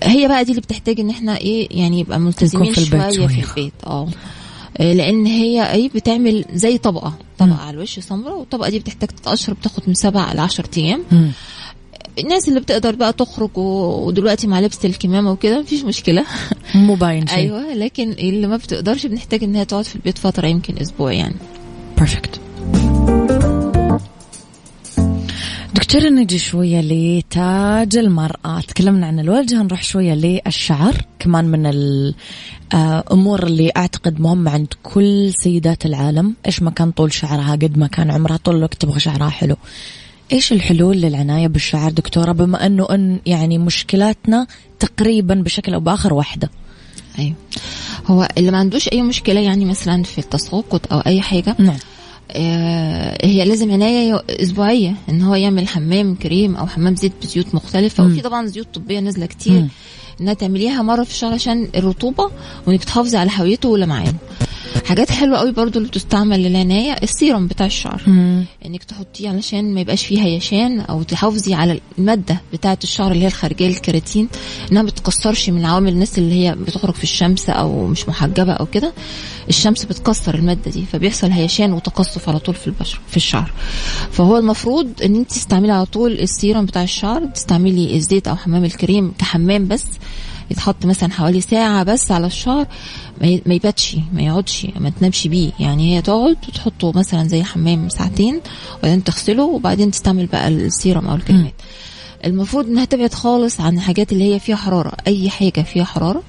هي 0.03 0.29
بقى 0.29 0.45
دي 0.45 0.51
اللي 0.51 0.61
بتحتاج 0.61 1.01
إن 1.01 1.11
إحنا 1.11 1.37
إيه 1.39 1.69
يعني 1.71 2.01
يبقى 2.01 2.21
ملتزمين 2.21 2.73
في 2.73 2.79
البيت 2.79 3.11
شوية 3.11 3.27
في. 3.27 3.59
البيت. 3.59 3.73
آه. 3.87 4.09
آه، 4.79 4.93
لأن 4.93 5.27
هي 5.27 5.73
اي 5.73 5.91
بتعمل 5.95 6.45
زي 6.53 6.79
طبقة 6.79 7.15
طبقة 7.39 7.57
على 7.57 7.77
الوش 7.77 7.99
سمراء 7.99 8.39
والطبقة 8.39 8.71
دي 8.71 8.79
بتحتاج 8.79 9.09
تتقشر 9.09 9.53
بتاخد 9.53 9.83
من 9.87 9.95
سبع 9.95 10.33
ل 10.33 10.41
10 10.41 10.69
أيام. 10.77 11.05
الناس 12.19 12.49
اللي 12.49 12.61
بتقدر 12.61 12.95
بقى 12.95 13.13
تخرج 13.13 13.51
ودلوقتي 13.59 14.47
مع 14.47 14.61
لبس 14.61 14.85
الكمامة 14.85 15.33
وكده 15.33 15.61
مفيش 15.61 15.85
مشكلة. 15.85 16.25
مو 16.75 16.95
باين 16.95 17.27
شيء. 17.27 17.37
أيوه 17.39 17.75
لكن 17.75 18.11
اللي 18.11 18.47
ما 18.47 18.57
بتقدرش 18.57 19.07
بنحتاج 19.07 19.45
إن 19.45 19.57
هي 19.57 19.65
تقعد 19.65 19.85
في 19.85 19.97
البيت 19.97 20.19
فترة 20.19 20.47
يمكن 20.47 20.79
أسبوع 20.79 21.13
يعني. 21.13 21.37
بيرفكت 21.97 22.41
دكتورة 25.75 26.09
نجي 26.09 26.39
شوية 26.39 26.81
لتاج 26.81 27.97
المرأة. 27.97 28.61
تكلمنا 28.61 29.07
عن 29.07 29.21
الوجه 29.21 29.63
نروح 29.63 29.83
شوية 29.83 30.15
للشعر. 30.15 31.05
كمان 31.19 31.45
من 31.45 31.67
الأمور 32.75 33.43
اللي 33.47 33.71
أعتقد 33.77 34.21
مهمة 34.21 34.51
عند 34.51 34.75
كل 34.83 35.33
سيدات 35.33 35.87
العالم. 35.87 36.35
إيش 36.47 36.63
ما 36.63 36.71
كان 36.71 36.91
طول 36.91 37.13
شعرها 37.13 37.53
قد 37.53 37.79
ما 37.79 37.87
كان 37.87 38.11
عمرها. 38.11 38.37
طول 38.37 38.57
الوقت 38.57 38.75
تبغى 38.75 39.01
شعرها 39.01 39.29
حلو. 39.29 39.57
إيش 40.33 40.53
الحلول 40.53 40.97
للعناية 40.97 41.47
بالشعر 41.47 41.91
دكتورة؟ 41.91 42.33
بما 42.33 42.67
أنه 42.67 42.87
أن 42.91 43.21
يعني 43.27 43.59
مشكلاتنا 43.59 44.47
تقريبا 44.79 45.35
بشكل 45.35 45.75
أو 45.75 45.81
بآخر 45.81 46.15
واحدة. 46.15 46.51
أيوه. 47.19 47.35
هو 48.07 48.29
اللي 48.39 48.51
ما 48.51 48.59
عندوش 48.59 48.89
أي 48.89 49.03
مشكلة 49.03 49.41
يعني 49.41 49.65
مثلا 49.65 50.03
في 50.03 50.19
التساقط 50.19 50.93
أو 50.93 50.99
أي 50.99 51.21
حاجة 51.21 51.57
نعم. 51.59 51.69
آه، 51.69 51.98
هي 52.33 53.45
لازم 53.45 53.71
عناية 53.73 54.09
يو- 54.11 54.17
أسبوعية 54.31 54.95
إن 55.09 55.23
هو 55.23 55.35
يعمل 55.35 55.69
حمام 55.69 56.15
كريم 56.15 56.57
أو 56.57 56.67
حمام 56.67 56.97
زيت 56.97 57.13
بزيوت 57.23 57.55
مختلفة 57.55 58.05
مم. 58.05 58.13
وفي 58.13 58.21
طبعا 58.21 58.47
زيوت 58.47 58.67
طبية 58.75 59.01
نازلة 59.01 59.27
كتير 59.27 59.53
مم. 59.53 59.69
إنها 60.21 60.35
تعمليها 60.35 60.83
مرة 60.83 61.05
في 61.05 61.11
الشهر 61.11 61.33
عشان 61.33 61.69
الرطوبة 61.77 62.31
وإنك 62.67 62.85
تحافظي 62.85 63.17
على 63.17 63.31
حيويته 63.31 63.69
ولمعانه 63.69 64.15
حاجات 64.87 65.11
حلوة 65.13 65.39
قوي 65.39 65.53
برضو 65.53 65.79
اللي 65.79 65.89
بتستعمل 65.89 66.43
للعناية 66.43 66.93
السيرم 66.93 67.47
بتاع 67.47 67.67
الشعر. 67.67 68.03
إنك 68.67 68.85
تحطيه 68.85 69.29
علشان 69.29 69.75
ما 69.75 69.81
يبقاش 69.81 70.07
فيه 70.07 70.23
هيشان 70.23 70.81
أو 70.81 71.03
تحافظي 71.03 71.55
على 71.55 71.81
المادة 71.99 72.41
بتاعة 72.53 72.79
الشعر 72.85 73.13
اللي 73.13 73.23
هي 73.23 73.27
الخارجية 73.29 73.69
الكيراتين 73.69 74.29
إنها 74.73 74.83
ما 74.83 74.89
بتكسرش 74.89 75.51
من 75.51 75.65
عوامل 75.65 75.93
الناس 75.93 76.19
اللي 76.19 76.35
هي 76.35 76.55
بتخرج 76.55 76.95
في 76.95 77.03
الشمس 77.05 77.51
أو 77.51 77.87
مش 77.87 78.09
محجبة 78.09 78.53
أو 78.53 78.67
كده. 78.67 78.93
الشمس 79.49 79.85
بتكسر 79.85 80.35
المادة 80.35 80.71
دي 80.71 80.85
فبيحصل 80.93 81.31
هيشان 81.31 81.73
وتقصف 81.73 82.29
على 82.29 82.39
طول 82.39 82.55
في 82.55 82.67
البشره 82.67 83.01
في 83.11 83.17
الشعر. 83.17 83.53
فهو 84.13 84.39
المفروض 84.39 84.89
إن 85.05 85.15
أنت 85.17 85.31
تستعملي 85.31 85.73
على 85.73 85.87
طول 85.87 86.13
السيرم 86.13 86.67
بتاع 86.67 86.83
الشعر 86.83 87.27
تستعملي 87.27 87.97
الزيت 87.97 88.29
أو 88.29 88.37
حمام 88.37 88.65
الكريم 88.65 89.13
كحمام 89.19 89.69
بس 89.69 89.85
يتحط 90.51 90.87
مثلا 90.87 91.13
حوالي 91.13 91.41
ساعة 91.41 91.83
بس 91.83 92.11
على 92.13 92.27
الشعر 92.27 92.67
ما 93.47 93.55
يباتش 93.55 93.97
ما 94.13 94.23
يقعدش 94.23 94.67
ما 94.81 94.91
تنامش 94.91 95.27
بيه. 95.27 95.51
يعني 95.61 95.97
هي 95.97 96.03
تقعد 96.03 96.37
وتحطه 96.49 96.93
مثلا 96.95 97.29
زي 97.29 97.43
حمام 97.43 97.89
ساعتين 97.89 98.41
وبعدين 98.79 99.05
تغسله 99.05 99.45
وبعدين 99.45 99.91
تستعمل 99.91 100.27
بقى 100.27 100.49
السيرم 100.49 101.07
أو 101.07 101.15
الكريمات 101.15 101.55
المفروض 102.25 102.67
إنها 102.67 102.85
تبعد 102.85 103.15
خالص 103.15 103.61
عن 103.61 103.77
الحاجات 103.77 104.13
اللي 104.13 104.35
هي 104.35 104.39
فيها 104.41 104.57
حرارة. 104.57 104.93
أي 105.07 105.31
حاجة 105.31 105.61
فيها 105.63 105.85
حرارة 105.85 106.23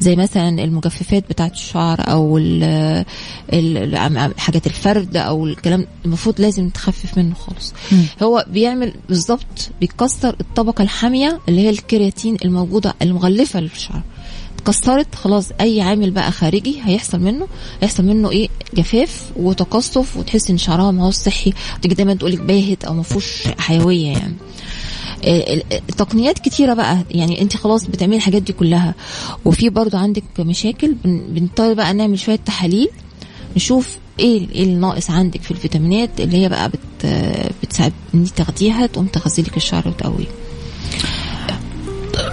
زي 0.00 0.16
مثلا 0.16 0.48
المجففات 0.64 1.24
بتاعت 1.30 1.52
الشعر 1.52 1.98
أو 2.00 2.38
ال- 2.38 3.04
ال- 3.52 3.94
ال- 3.94 4.38
حاجات 4.40 4.66
الفرد 4.66 5.16
أو 5.16 5.46
الكلام 5.46 5.86
المفروض 6.04 6.40
لازم 6.40 6.68
تخفف 6.68 7.18
منه 7.18 7.34
خالص. 7.34 7.74
هو 8.22 8.44
بيعمل 8.50 8.92
بالظبط 9.08 9.70
بيكسر 9.80 10.36
الطبقة 10.40 10.82
الحامية 10.82 11.40
اللي 11.48 11.60
هي 11.60 11.70
الكيراتين 11.70 12.36
الموجودة 12.44 12.94
المغلفة 13.02 13.60
للشعر. 13.60 14.02
اتكسرت 14.58 15.14
خلاص 15.14 15.48
أي 15.60 15.80
عامل 15.80 16.10
بقى 16.10 16.32
خارجي 16.32 16.80
هيحصل 16.84 17.20
منه. 17.20 17.46
هيحصل 17.82 18.04
منه 18.04 18.30
إيه؟ 18.30 18.48
جفاف 18.74 19.22
وتقصف 19.36 20.16
وتحس 20.16 20.50
إن 20.50 20.58
شعرها 20.58 20.90
ما 20.90 21.04
هو 21.06 21.10
صحي. 21.10 21.52
تيجي 21.82 21.94
دايما 21.94 22.14
تقولك 22.14 22.40
باهت 22.40 22.84
أو 22.84 22.94
ما 22.94 23.02
فيهوش 23.02 23.42
حيوية 23.58 24.06
يعني. 24.12 24.34
تقنيات 25.96 26.38
كتيرة 26.38 26.74
بقى. 26.74 26.98
يعني 27.10 27.42
انت 27.42 27.56
خلاص 27.56 27.84
بتعملي 27.86 28.16
الحاجات 28.16 28.42
دي 28.42 28.52
كلها. 28.52 28.94
وفي 29.44 29.68
برضو 29.70 29.96
عندك 29.96 30.22
مشاكل 30.38 30.94
بن- 31.04 31.22
بنضطر 31.28 31.74
بقى 31.74 31.94
نعمل 31.94 32.18
شوية 32.18 32.36
تحاليل 32.46 32.88
نشوف 33.56 33.96
إيه 34.20 34.48
إيه 34.50 34.64
الناقص 34.64 35.10
عندك 35.10 35.42
في 35.42 35.50
الفيتامينات 35.50 36.20
اللي 36.20 36.36
هي 36.36 36.48
بقى 36.48 36.68
بت 36.68 37.06
بتساعد 37.62 37.92
ان 38.14 38.24
تاخديها 38.36 38.86
تقوم 38.86 39.06
تغذي 39.06 39.42
لك 39.42 39.56
الشعر 39.56 39.88
وتقويه. 39.88 40.26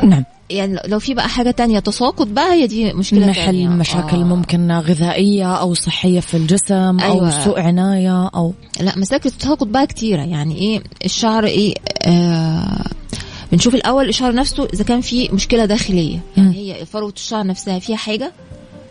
نعم. 0.04 0.24
يعني 0.50 0.80
لو 0.88 1.00
في 1.00 1.14
بقى 1.14 1.30
حاجة 1.30 1.52
تانية 1.52 1.80
تساقط 1.80 2.28
بقى 2.28 2.54
هي 2.54 2.68
دي 2.68 2.94
مشكلة 2.94 3.26
نحل 3.28 3.46
تانية. 3.46 3.68
مشاكل 3.68 4.18
آه. 4.18 4.24
ممكن 4.24 4.72
غذائية 4.72 5.56
أو 5.56 5.74
صحية 5.74 6.20
في 6.20 6.38
الجسم 6.38 7.00
أيوة. 7.00 7.44
سوء 7.46 7.60
عناية 7.60 8.28
أو 8.28 8.54
لا 8.80 8.98
مساكل 9.00 9.30
التساقط 9.30 9.68
بقى 9.68 9.88
كتيرة 9.88 10.22
يعني 10.22 10.56
إيه 10.58 10.82
الشعر 11.06 11.46
إيه 11.46 11.74
آه 12.02 12.86
بنشوف 13.52 13.76
الأول 13.76 14.10
الشعر 14.10 14.34
نفسه 14.36 14.68
إذا 14.74 14.84
كان 14.84 15.02
في 15.02 15.30
مشكلة 15.34 15.66
داخلية 15.66 16.18
مم. 16.38 16.44
يعني 16.44 16.56
هي 16.74 16.86
فروة 16.86 17.14
الشعر 17.16 17.46
نفسها 17.48 17.80
فيها 17.80 17.98
حاجة 17.98 18.32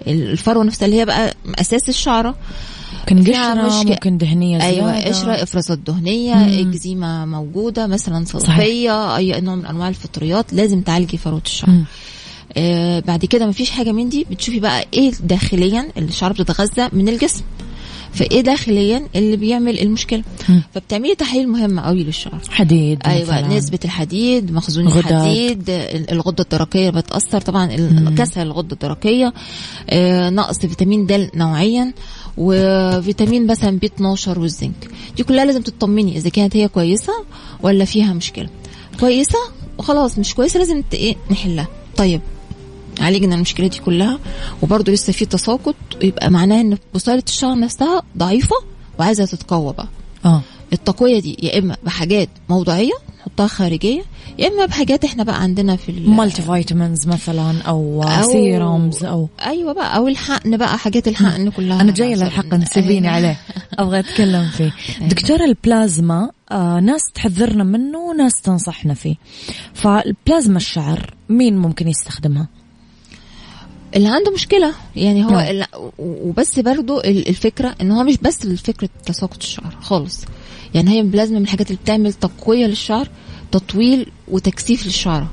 الفروة 0.07 0.65
نفسها 0.65 0.87
اللي 0.87 1.01
هي 1.01 1.05
بقى 1.05 1.35
أساس 1.61 1.89
الشعرة 1.89 2.35
ممكن 3.11 3.33
قشرة. 3.33 3.85
ممكن 3.85 4.19
دهنية 4.19 4.63
أيوه 4.63 4.93
زيادة. 4.93 5.09
قشرة 5.09 5.43
إفرازات 5.43 5.79
دهنية 5.79 6.35
مم. 6.35 6.69
إكزيما 6.69 7.25
موجودة 7.27 7.87
مثلا 7.87 8.25
صلفية 8.25 9.17
أي 9.17 9.41
نوع 9.41 9.55
من 9.55 9.67
أنواع 9.67 9.89
الفطريات 9.89 10.53
لازم 10.53 10.81
تعالجي 10.81 11.17
فروة 11.17 11.43
الشعر 11.47 11.71
مم. 11.71 11.85
آه 12.57 13.01
بعد 13.01 13.25
كده 13.25 13.47
مفيش 13.47 13.71
حاجة 13.71 13.93
من 13.93 14.09
دي 14.09 14.27
بتشوفي 14.31 14.61
بقى 14.61 14.85
إيه 14.95 15.13
داخليا 15.25 15.89
الشعر 15.99 16.33
بتتغذى 16.33 16.89
من 16.93 17.09
الجسم 17.09 17.43
فإيه 18.13 18.41
داخليا 18.41 19.07
اللي 19.17 19.37
بيعمل 19.37 19.79
المشكلة. 19.81 20.23
فبتعملي 20.75 21.15
تحاليل 21.15 21.49
مهمه 21.49 21.83
قوي 21.83 22.05
للشعر 22.05 22.41
حديد 22.51 22.99
أيوه 23.07 23.23
مثلاً. 23.23 23.57
نسبة 23.59 23.79
الحديد 23.85 24.53
مخزون 24.53 24.89
غدد. 24.89 25.07
الحديد 25.13 25.71
ال- 25.71 26.11
الغدة 26.11 26.43
الدرقية 26.45 26.91
بتأثر 26.91 27.41
طبعا 27.41 27.67
كسر 28.19 28.43
الغدة 28.43 28.73
الدرقية 28.73 29.33
آه 29.91 30.31
نقص 30.31 30.59
فيتامين 30.59 31.07
د 31.07 31.31
نوعيا 31.35 31.93
وفيتامين 32.39 33.47
مثلا 33.47 33.79
بي 33.79 33.87
12 33.87 34.39
والزنك. 34.39 34.91
دي 35.17 35.23
كلها 35.23 35.45
لازم 35.45 35.63
تطمني 35.63 36.17
إذا 36.17 36.29
كانت 36.31 36.57
هي 36.57 36.69
كويسة 36.69 37.13
ولا 37.63 37.85
فيها 37.85 38.13
مشكلة. 38.13 38.49
كويسة؟ 39.01 39.39
وخلاص 39.79 40.19
مش 40.19 40.35
كويسة 40.35 40.59
لازم 40.59 40.83
إيه 40.93 41.17
نحلها. 41.31 41.69
طيب 41.97 42.21
عالجنا 43.01 43.35
المشكلة 43.35 43.67
دي 43.67 43.79
كلها. 43.79 44.19
وبرضه 44.63 44.93
لسه 44.93 45.13
في 45.13 45.27
تساقط 45.27 45.75
يبقى 46.03 46.31
معناه 46.31 46.61
إن 46.61 46.79
بصيله 46.95 47.23
الشعر 47.27 47.59
نفسها 47.59 48.03
ضعيفة 48.19 48.57
وعايزة 48.99 49.25
تتقوى 49.25 49.73
بقى. 49.73 49.89
آه. 50.25 50.43
التقوية 50.73 51.21
دي 51.21 51.37
يا 51.43 51.59
إما 51.59 51.77
بحاجات 51.85 52.29
موضعيه 52.49 52.93
نحطها 53.21 53.47
خارجية 53.47 54.03
يا 54.39 54.49
إما 54.49 54.67
بحاجات 54.67 55.05
إحنا 55.05 55.23
بقى 55.25 55.43
عندنا 55.43 55.77
في 55.77 55.89
ال- 55.89 56.11
multivitamins 56.11 57.07
مثلا 57.07 57.55
أو- 57.63 58.21
serums 58.33 59.05
أو 59.05 59.29
أيوه 59.47 59.73
بقى 59.73 59.97
أو 59.97 60.09
الحقن 60.09 60.57
بقى 60.57 60.79
حاجات 60.79 61.09
الحقن 61.09 61.51
كلها 61.51 61.83
جاية 61.91 62.13
مثلاً. 62.15 62.25
للحقن 62.25 62.65
سيبيني 62.65 63.09
أيوة. 63.09 63.17
عليه. 63.17 63.37
أبغى 63.79 63.99
أتكلم 63.99 64.49
فيه. 64.49 64.73
دكتور 65.09 65.45
البلازما 65.45 66.31
آه 66.51 66.81
ناس 66.81 67.01
تحذرنا 67.15 67.65
منه 67.65 67.99
وناس 67.99 68.33
تنصحنا 68.43 68.95
فيه. 68.95 69.15
فالبلازما 69.75 70.57
الشعر 70.57 71.15
مين 71.29 71.57
ممكن 71.59 71.89
يستخدمها؟ 71.89 72.49
اللي 73.97 74.09
عنده 74.09 74.31
مشكلة 74.33 74.73
يعني 74.97 75.25
هو 75.25 75.31
نعم. 75.31 75.67
وبس 75.99 76.59
برضو 76.59 77.01
ال- 77.01 77.29
الفكرة 77.29 77.75
إن 77.81 77.91
هو 77.93 78.03
مش 78.05 78.17
بس 78.23 78.45
الفكرة 78.45 78.89
تساقط 79.07 79.37
الشعر 79.37 79.77
خالص. 79.81 80.25
يعني 80.75 80.91
هي 80.91 81.03
بلازمه 81.03 81.39
من 81.39 81.45
الحاجات 81.45 81.67
اللي 81.71 81.79
بتعمل 81.83 82.13
تقوية 82.13 82.67
للشعر 82.67 83.09
تطويل 83.59 84.07
وتكثيف 84.29 84.87
للشعر 84.87 85.27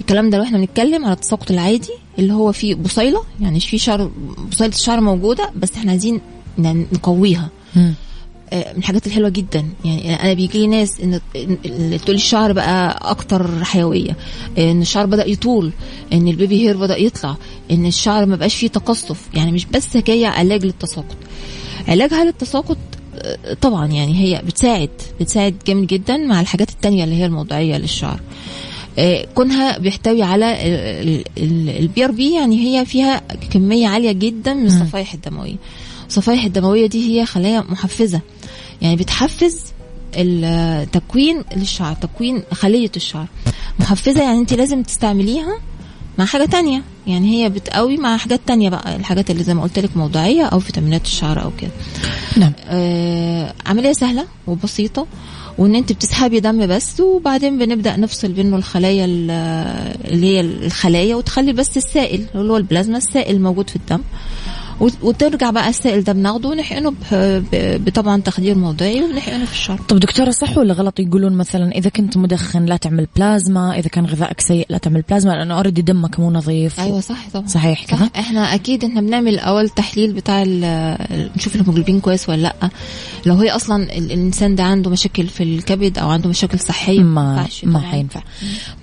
الكلام 0.00 0.30
ده 0.30 0.38
لو 0.38 0.44
إحنا 0.44 0.58
بنتكلم 0.58 1.04
على 1.04 1.14
التساقط 1.14 1.50
العادي 1.50 1.90
اللي 2.18 2.32
هو 2.32 2.52
فيه 2.52 2.74
بصيلة 2.74 3.22
يعني 3.40 3.60
في 3.60 3.78
شعر 3.78 4.10
بصيلة 4.50 4.70
الشعر 4.74 5.00
موجودة 5.00 5.50
بس 5.56 5.76
إحنا 5.76 5.90
عايزين 5.90 6.20
نقويها. 6.58 7.48
آه، 8.52 8.72
من 8.72 8.78
الحاجات 8.78 9.06
الحلوة 9.06 9.28
جدا. 9.28 9.66
يعني 9.84 10.22
أنا 10.22 10.32
بيجي 10.32 10.58
لي 10.58 10.66
ناس 10.66 11.00
ان 11.00 11.20
تقول 12.00 12.16
الشعر 12.16 12.52
بقى 12.52 12.98
أكتر 13.10 13.64
حيوية. 13.64 14.16
آه، 14.58 14.70
إن 14.72 14.82
الشعر 14.82 15.06
بدأ 15.06 15.28
يطول 15.28 15.72
إن 16.12 16.28
ال 16.28 16.36
baby 16.36 16.68
hair 16.68 16.76
بدأ 16.76 16.96
يطلع 16.96 17.36
إن 17.70 17.86
الشعر 17.86 18.26
ما 18.26 18.36
بقاش 18.36 18.54
فيه 18.54 18.68
تقصف. 18.68 19.28
يعني 19.34 19.52
مش 19.52 19.64
بس 19.64 19.96
جاية 19.96 20.26
علاج 20.26 20.64
للتساقط. 20.64 21.16
علاجها 21.88 22.24
للتساقط 22.24 22.78
طبعا 23.60 23.86
يعني 23.86 24.14
هي 24.18 24.42
بتساعد 24.46 24.90
بتساعد 25.20 25.54
جامد 25.66 25.86
جدا 25.86 26.16
مع 26.16 26.40
الحاجات 26.40 26.70
التانية 26.70 27.04
اللي 27.04 27.14
هي 27.14 27.26
الموضعيه 27.26 27.76
للشعر. 27.76 28.20
آه، 28.98 29.26
كونها 29.34 29.78
بيحتوي 29.78 30.22
على 30.22 30.56
ال 31.78 32.04
PRP 32.04 32.34
يعني 32.34 32.60
هي 32.78 32.84
فيها 32.84 33.22
كمية 33.52 33.88
عالية 33.88 34.12
جدا 34.12 34.54
من 34.54 34.66
الصفائح 34.66 35.14
الدموية. 35.14 35.56
الصفائح 36.08 36.44
الدموية 36.44 36.86
دي 36.86 37.20
هي 37.20 37.26
خلايا 37.26 37.60
محفزة 37.68 38.20
يعني 38.82 38.96
بتحفز 38.96 39.60
التكوين 40.16 41.44
للشعر 41.56 41.94
تكوين 41.94 42.42
خلية 42.52 42.90
الشعر. 42.96 43.26
محفزة 43.80 44.22
يعني 44.22 44.38
انت 44.38 44.52
لازم 44.54 44.82
تستعمليها 44.82 45.58
مع 46.18 46.24
حاجة 46.24 46.44
تانية. 46.44 46.82
يعني 47.06 47.44
هي 47.44 47.48
بتقوي 47.48 47.96
مع 47.96 48.16
حاجات 48.16 48.40
تانية 48.46 48.70
بقى. 48.70 48.96
الحاجات 48.96 49.30
اللي 49.30 49.42
زي 49.44 49.54
ما 49.54 49.62
قلت 49.62 49.78
لك 49.78 49.96
موضعيه 49.96 50.44
أو 50.44 50.60
فيتامينات 50.60 51.04
الشعر 51.04 51.42
أو 51.42 51.50
كده. 51.60 51.70
نعم. 52.36 52.52
آه 52.68 53.54
عملية 53.66 53.92
سهلة 53.92 54.24
وبسيطة 54.46 55.06
وإن 55.58 55.74
أنت 55.74 55.92
بتسحبي 55.92 56.40
دم 56.40 56.66
بس 56.66 57.00
وبعدين 57.00 57.58
بنبدأ 57.58 57.96
نفصل 57.96 58.32
بينه 58.32 58.56
الخلايا 58.56 59.04
ال- 59.04 59.30
اللي 60.12 60.26
هي 60.26 60.40
الخلايا 60.40 61.16
وتخلي 61.16 61.52
بس 61.52 61.76
السائل 61.76 62.24
اللي 62.34 62.52
هو 62.52 62.56
البلازما 62.56 62.96
السائل 62.98 63.42
موجود 63.42 63.70
في 63.70 63.76
الدم. 63.76 64.00
وترجع 64.80 65.50
بقى 65.50 65.68
السائل 65.68 66.04
ده 66.04 66.12
بناخده 66.12 66.48
ونحقنه 66.48 66.92
بطبعا 67.52 68.20
تخدير 68.20 68.58
موضعي 68.58 69.02
ونحقنه 69.04 69.44
في 69.44 69.52
الشعر 69.52 69.78
طب 69.88 69.98
دكتورة 70.00 70.30
صح 70.30 70.58
ولا 70.58 70.74
غلط 70.74 71.00
يقولون 71.00 71.32
مثلا 71.32 71.72
إذا 71.72 71.90
كنت 71.90 72.16
مدخن 72.16 72.64
لا 72.64 72.76
تعمل 72.76 73.06
بلازما 73.16 73.78
إذا 73.78 73.88
كان 73.88 74.06
غذائك 74.06 74.40
سيء 74.40 74.66
لا 74.70 74.78
تعمل 74.78 75.02
بلازما 75.10 75.32
لأنه 75.32 75.54
already 75.54 75.82
دمك 75.82 76.20
مو 76.20 76.30
نظيف؟ 76.30 76.80
أيوه 76.80 77.00
صح 77.00 77.28
طبعا. 77.34 77.46
صحيح 77.46 77.86
صح. 77.86 77.96
كذا 77.96 78.10
إحنا 78.18 78.54
أكيد 78.54 78.84
إحنا 78.84 79.00
بنعمل 79.00 79.38
أول 79.38 79.68
تحليل 79.68 80.12
بتاع 80.12 80.44
نشوف 81.36 81.54
الهيموجلوبين 81.56 82.00
كويس 82.00 82.28
ولا 82.28 82.42
لأ. 82.42 82.70
لو 83.26 83.34
هي 83.34 83.50
أصلا 83.50 83.82
ال- 83.82 84.12
الإنسان 84.12 84.54
ده 84.54 84.62
عنده 84.64 84.90
مشاكل 84.90 85.26
في 85.26 85.42
الكبد 85.42 85.98
أو 85.98 86.10
عنده 86.10 86.28
مشاكل 86.28 86.58
صحية 86.60 87.00
ما 87.00 87.46
ما 87.64 87.78
طبعاً. 87.78 87.90
حينفع. 87.90 88.20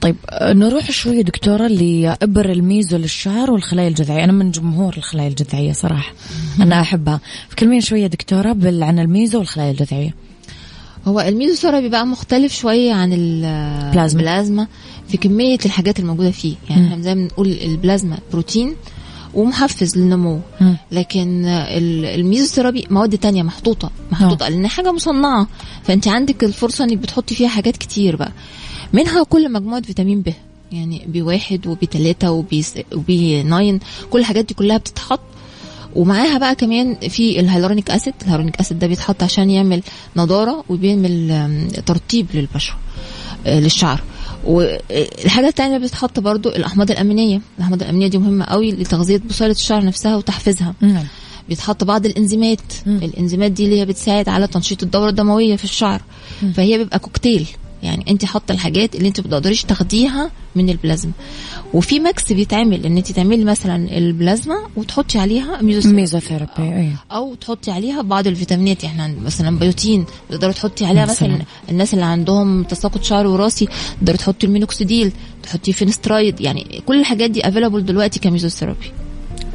طيب 0.01 0.15
آه، 0.29 0.53
نروح 0.53 0.91
شوية 0.91 1.21
دكتورة 1.21 1.67
لإبر 1.67 2.49
الميزو 2.51 2.97
للشعر 2.97 3.51
والخلايا 3.51 3.87
الجذعية. 3.87 4.23
أنا 4.23 4.31
من 4.31 4.51
جمهور 4.51 4.93
الخلايا 4.97 5.27
الجذعية 5.27 5.71
صراحة. 5.81 6.13
أنا 6.61 6.81
أحبها. 6.81 7.19
فكلمينا 7.49 7.81
شوية 7.81 8.07
دكتورة 8.07 8.51
بال- 8.53 8.83
عن 8.83 8.99
الميزو 8.99 9.39
والخلايا 9.39 9.71
الجذعية. 9.71 10.15
هو 11.07 11.19
الميزو 11.19 11.71
بيبقى 11.81 12.05
مختلف 12.05 12.53
شوية 12.53 12.93
عن 12.93 13.13
ال- 13.13 13.91
بلازما. 13.91 14.19
البلازما 14.21 14.67
في 15.07 15.17
كمية 15.17 15.57
الحاجات 15.65 15.99
الموجودة 15.99 16.31
فيه. 16.31 16.55
يعني. 16.69 16.87
إحنا 16.87 17.01
زي 17.01 17.15
ما 17.15 17.21
بنقول 17.27 17.47
البلازما 17.47 18.17
بروتين 18.31 18.75
ومحفز 19.33 19.97
للنمو. 19.97 20.39
مم. 20.61 20.77
لكن 20.91 21.45
ال- 21.45 22.05
الميزوثيرابي 22.05 22.87
مواد 22.89 23.17
تانية 23.17 23.43
محطوطة. 23.43 23.91
محطوطة. 24.11 24.49
لأن 24.49 24.67
حاجة 24.67 24.91
مصنعة. 24.91 25.47
فأنت 25.83 26.07
عندك 26.07 26.43
الفرصة 26.43 26.83
إنك 26.83 26.97
بتحطي 26.97 27.35
فيها 27.35 27.47
حاجات 27.49 27.77
كتير 27.77 28.15
بقى. 28.15 28.31
منها 28.93 29.23
كل 29.23 29.51
مجموعة 29.51 29.81
فيتامين 29.81 30.21
ب 30.21 30.33
يعني 30.71 31.05
B 31.07 31.21
واحد 31.21 31.67
و 31.67 31.76
B 31.76 31.85
تلاتة 31.85 32.31
و 32.31 32.41
B, 32.41 32.61
س- 32.61 32.73
و 32.95 33.19
B 33.19 33.43
nine. 33.43 33.79
كل 34.09 34.19
الحاجات 34.19 34.45
دي 34.45 34.53
كلها 34.53 34.77
بتتحط. 34.77 35.19
ومعاها 35.95 36.37
بقى 36.37 36.55
كمان 36.55 36.95
في 36.95 37.39
ال 37.39 37.44
hyaluronic 37.44 37.91
acid. 37.91 38.13
ال 38.21 38.25
hyaluronic 38.25 38.59
acid 38.59 38.79
ده 38.79 38.87
بيتحط 38.87 39.23
عشان 39.23 39.49
يعمل 39.49 39.81
نضارة 40.15 40.63
وبيعمل 40.69 41.67
ترطيب 41.85 42.27
للبشرة 42.33 42.75
آه، 43.45 43.59
للشعر. 43.59 44.01
والحاجة 44.45 45.47
التانية 45.47 45.75
اللي 45.75 45.87
بتتحط 45.87 46.19
برضو 46.19 46.49
الأحماض 46.49 46.91
الأمينية. 46.91 47.41
الأحماض 47.57 47.81
الأمينية 47.83 48.07
دي 48.07 48.17
مهمة 48.17 48.45
قوي 48.45 48.71
لتغذية 48.71 49.21
بصيله 49.29 49.51
الشعر 49.51 49.85
نفسها 49.85 50.15
وتحفيزها. 50.15 50.73
نعم. 50.81 51.03
بيتحط 51.49 51.83
بعض 51.83 52.05
الإنزيمات. 52.05 52.61
مم. 52.85 52.97
الإنزيمات 53.03 53.51
دي 53.51 53.65
اللي 53.65 53.79
هي 53.79 53.85
بتساعد 53.85 54.29
على 54.29 54.47
تنشيط 54.47 54.83
الدورة 54.83 55.09
الدموية 55.09 55.55
في 55.55 55.63
الشعر. 55.63 56.01
فهي 56.55 56.77
بيبقى 56.77 56.99
كوكتيل. 56.99 57.47
يعني 57.83 58.05
انت 58.09 58.25
حاطه 58.25 58.51
الحاجات 58.51 58.95
اللي 58.95 59.07
انت 59.07 59.19
ما 59.19 59.27
بتقدريش 59.27 59.63
تاخديها 59.63 60.31
من 60.55 60.69
البلازما. 60.69 61.11
وفي 61.73 61.99
mix 61.99 62.31
بيتعمل 62.33 62.85
ان 62.85 62.97
انت 62.97 63.11
تعملي 63.11 63.43
مثلا 63.43 63.97
البلازما 63.97 64.55
وتحطي 64.75 65.19
عليها 65.19 65.61
ميزوثيرابي. 65.61 66.01
ميزوثيرابي 66.01 66.51
اي 66.59 66.89
أو 67.11 67.35
تحطي 67.35 67.71
عليها 67.71 68.01
بعض 68.01 68.27
الفيتامينات 68.27 68.83
إحنا 68.83 69.03
عند- 69.03 69.19
مثلا 69.25 69.59
بيوتين 69.59 70.05
تقدري 70.29 70.53
تحطي 70.53 70.85
عليها 70.85 71.05
مثلاً. 71.05 71.27
مثلا 71.33 71.45
الناس 71.69 71.93
اللي 71.93 72.05
عندهم 72.05 72.63
تساقط 72.63 73.03
شعر 73.03 73.27
وراثي 73.27 73.67
تقدري 73.99 74.17
تحطي 74.17 74.47
المينوكسيديل 74.47 75.11
تحطي 75.43 75.73
finasteride 75.73 76.41
يعني 76.41 76.81
كل 76.85 76.99
الحاجات 76.99 77.29
دي 77.31 77.47
available 77.47 77.85
دلوقتي 77.85 78.19
كميزوثيرابي. 78.19 78.91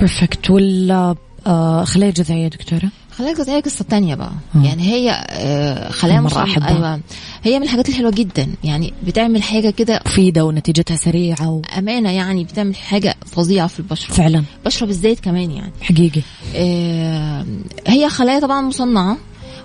perfect 0.01 0.51
ولا 0.51 1.15
آه، 1.47 1.85
خلايا 1.85 2.11
جذعيه 2.11 2.49
دكتورة؟ 2.49 2.89
خلايا 3.19 3.33
الجذعيه 3.33 3.61
قصة 3.61 3.85
تانية 3.85 4.15
بقى. 4.15 4.33
يعني 4.65 4.83
هي 4.83 5.27
آه، 5.31 5.91
خلايا 5.91 6.21
مصنعة 6.21 6.45
أحبها. 6.45 6.69
أيوه. 6.69 7.01
هي 7.43 7.59
من 7.59 7.65
الحاجات 7.65 7.89
الحلوة 7.89 8.11
جدا. 8.11 8.49
يعني 8.65 8.93
بتعمل 9.07 9.43
حاجة 9.43 9.71
كده 9.71 10.01
مفيدة 10.07 10.45
ونتيجتها 10.45 10.97
سريعة 10.97 11.51
و... 11.51 11.63
أمانة 11.79 12.11
يعني 12.11 12.45
بتعمل 12.45 12.77
حاجة 12.77 13.15
فظيعة 13.27 13.67
في 13.67 13.79
البشرة. 13.81 14.15
فعلا. 14.15 14.45
البشره 14.59 14.87
بالذات 14.87 15.21
كمان 15.21 15.51
يعني. 15.51 15.73
حقيقي. 15.83 16.21
آه، 16.57 17.47
هي 17.87 18.09
خلايا 18.09 18.41
طبعا 18.41 18.61
مصنعة 18.61 19.17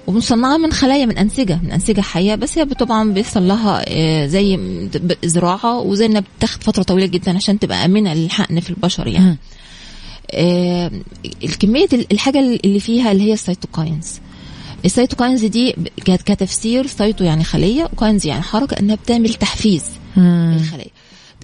ومصنعة 0.08 0.58
من 0.58 0.72
خلايا 0.72 1.06
من 1.06 1.18
أنسجة 1.18 1.60
من 1.64 1.72
أنسجة 1.72 2.02
حية. 2.02 2.36
بس 2.36 2.58
هي 2.58 2.66
طبعا 2.66 3.12
بيحصل 3.14 3.48
لها 3.48 3.84
آه، 3.88 4.26
زي 4.28 4.60
زراعة 5.26 5.80
وزي 5.80 6.06
إنها 6.06 6.24
بتاخد 6.38 6.64
فترة 6.64 6.84
طويلة 6.84 7.08
جدا 7.08 7.36
عشان 7.36 7.60
تبقى 7.60 7.86
آمنة 7.86 8.14
للحقن 8.14 8.60
في 8.60 8.70
البشر 8.70 9.08
يعني. 9.08 9.38
آه، 10.34 10.92
الكمية 11.44 11.88
ال- 11.94 12.12
الحاجة 12.12 12.40
اللي 12.40 12.80
فيها 12.80 13.12
اللي 13.12 13.24
هي 13.24 13.34
ال 13.34 13.42
cytokines. 13.42 14.20
ال 14.86 14.92
cytokines 14.92 15.46
دي 15.46 15.76
كتفسير 16.06 16.88
cyto 16.88 17.24
يعني 17.24 17.44
خلية 17.44 17.84
و 17.94 17.99
kines 17.99 18.26
يعني 18.28 18.42
حركة 18.42 18.80
إنها 18.80 18.96
بتعمل 18.96 19.34
تحفيز. 19.34 19.84
للخلية. 20.18 21.00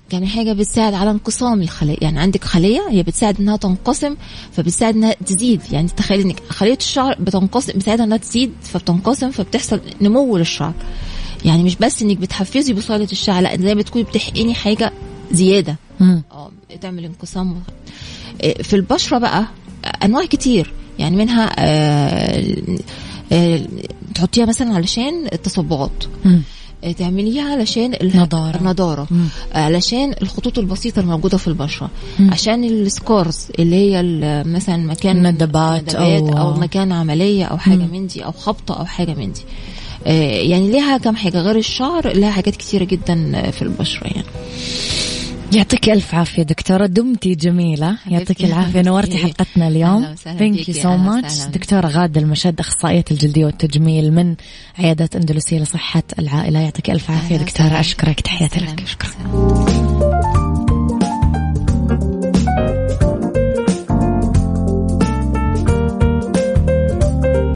كان 0.10 0.28
حاجة 0.28 0.54
بتساعد 0.54 0.94
على 0.94 1.12
انقسام 1.12 1.62
الخلايا 1.62 1.98
يعني 2.02 2.20
عندك 2.20 2.44
خلية 2.44 2.82
هي 2.90 3.04
بتساعد 3.04 3.40
إنها 3.40 3.58
تنقسم 3.58 4.16
فبتساعد 4.52 4.96
إنها 4.96 5.14
تزيد. 5.26 5.62
يعني 5.72 5.88
تخيل 5.88 6.22
إنك 6.22 6.40
خلية 6.50 6.78
الشعر 6.78 7.16
بتنقسم 7.20 7.74
بتساعدها 7.74 8.06
إنها 8.06 8.18
تزيد 8.18 8.52
فبتنقسم 8.62 9.32
فبتحصل 9.32 9.80
نمو 10.02 10.38
للشعر. 10.38 10.74
يعني 11.46 11.64
مش 11.64 11.76
بس 11.76 12.02
إنك 12.02 12.18
بتحفزي 12.18 12.74
بصيلة 12.74 13.08
الشعر 13.12 13.42
لأ 13.42 13.58
زي 13.58 13.76
ما 13.76 13.82
بتكوني 13.82 14.04
بتحقني 14.06 14.54
حاجة 14.54 14.92
زيادة. 15.32 15.76
آه 16.02 16.52
تعمل 16.82 17.06
انقسام. 17.06 17.64
في 18.64 18.76
البشرة 18.76 19.18
بقى 19.18 19.46
أنواع 20.04 20.26
كتير 20.26 20.74
يعني 21.00 21.16
منها 21.16 21.52
آه، 21.60 22.44
آه، 23.32 23.62
تحطيها 24.16 24.46
مثلا 24.46 24.74
علشان 24.76 25.26
التصبغات. 25.34 26.04
آه، 26.84 26.92
تعمليها 26.92 27.52
علشان 27.52 27.94
ال- 27.94 28.18
نضارة. 28.18 28.58
النضارة 28.58 29.08
مم. 29.12 29.26
علشان 29.54 30.14
الخطوط 30.22 30.60
البسيطة 30.60 31.00
الموجودة 31.00 31.38
في 31.38 31.48
البشرة 31.48 31.90
مم. 32.20 32.32
عشان 32.32 32.64
السكارز 32.64 33.48
اللي 33.60 33.76
هي 33.76 34.04
مثلا 34.46 34.78
مكان 34.78 35.28
ندبات 35.28 35.94
أو- 35.96 36.00
أو, 36.38 36.54
مكان 36.54 36.92
عملية 36.92 37.46
أو 37.46 37.58
حاجة 37.58 37.76
مم. 37.76 37.90
من 37.92 38.08
دي 38.08 38.26
أو 38.26 38.32
خبطة 38.32 38.80
أو 38.80 38.86
حاجة 38.86 39.14
من 39.14 39.32
دي 39.32 39.42
يعني 40.50 40.72
ليها 40.72 40.98
كم 40.98 41.16
حاجة 41.16 41.42
غير 41.42 41.56
الشعر 41.56 42.14
لها 42.18 42.32
حاجات 42.32 42.56
كتيرة 42.56 42.84
جدا 42.84 43.52
في 43.52 43.62
البشرة 43.62 44.08
يعني 44.08 44.26
يعطيك 45.54 45.90
ألف 45.90 46.16
عافية 46.16 46.44
دكتورة 46.44 46.86
دمتي 46.86 47.36
جميلة 47.36 47.98
يعطيك. 48.08 48.44
العافية 48.46 48.82
نورتي 48.82 49.18
حلقتنا 49.18 49.68
اليوم 49.68 50.16
thank 50.16 50.70
you 50.70 50.76
so 50.76 50.98
much 50.98 51.32
وسهلا. 51.32 51.52
دكتورة 51.52 51.88
غادة 51.88 52.22
المشد 52.22 52.60
أخصائية 52.60 53.06
الجلدية 53.12 53.46
والتجميل 53.46 54.14
من 54.14 54.36
عيادة 54.80 55.10
أندلسية 55.16 55.60
لصحة 55.60 56.04
العائلة 56.20 56.60
يعطيك 56.60 56.90
ألف 56.90 57.12
عافية 57.12 57.36
أهلا 57.36 57.46
دكتورة 57.46 57.66
وسهلا. 57.68 57.80
أشكرك 57.80 58.22
تحياتي. 58.22 58.60
لك 58.60 58.84
شكرا. 58.88 60.35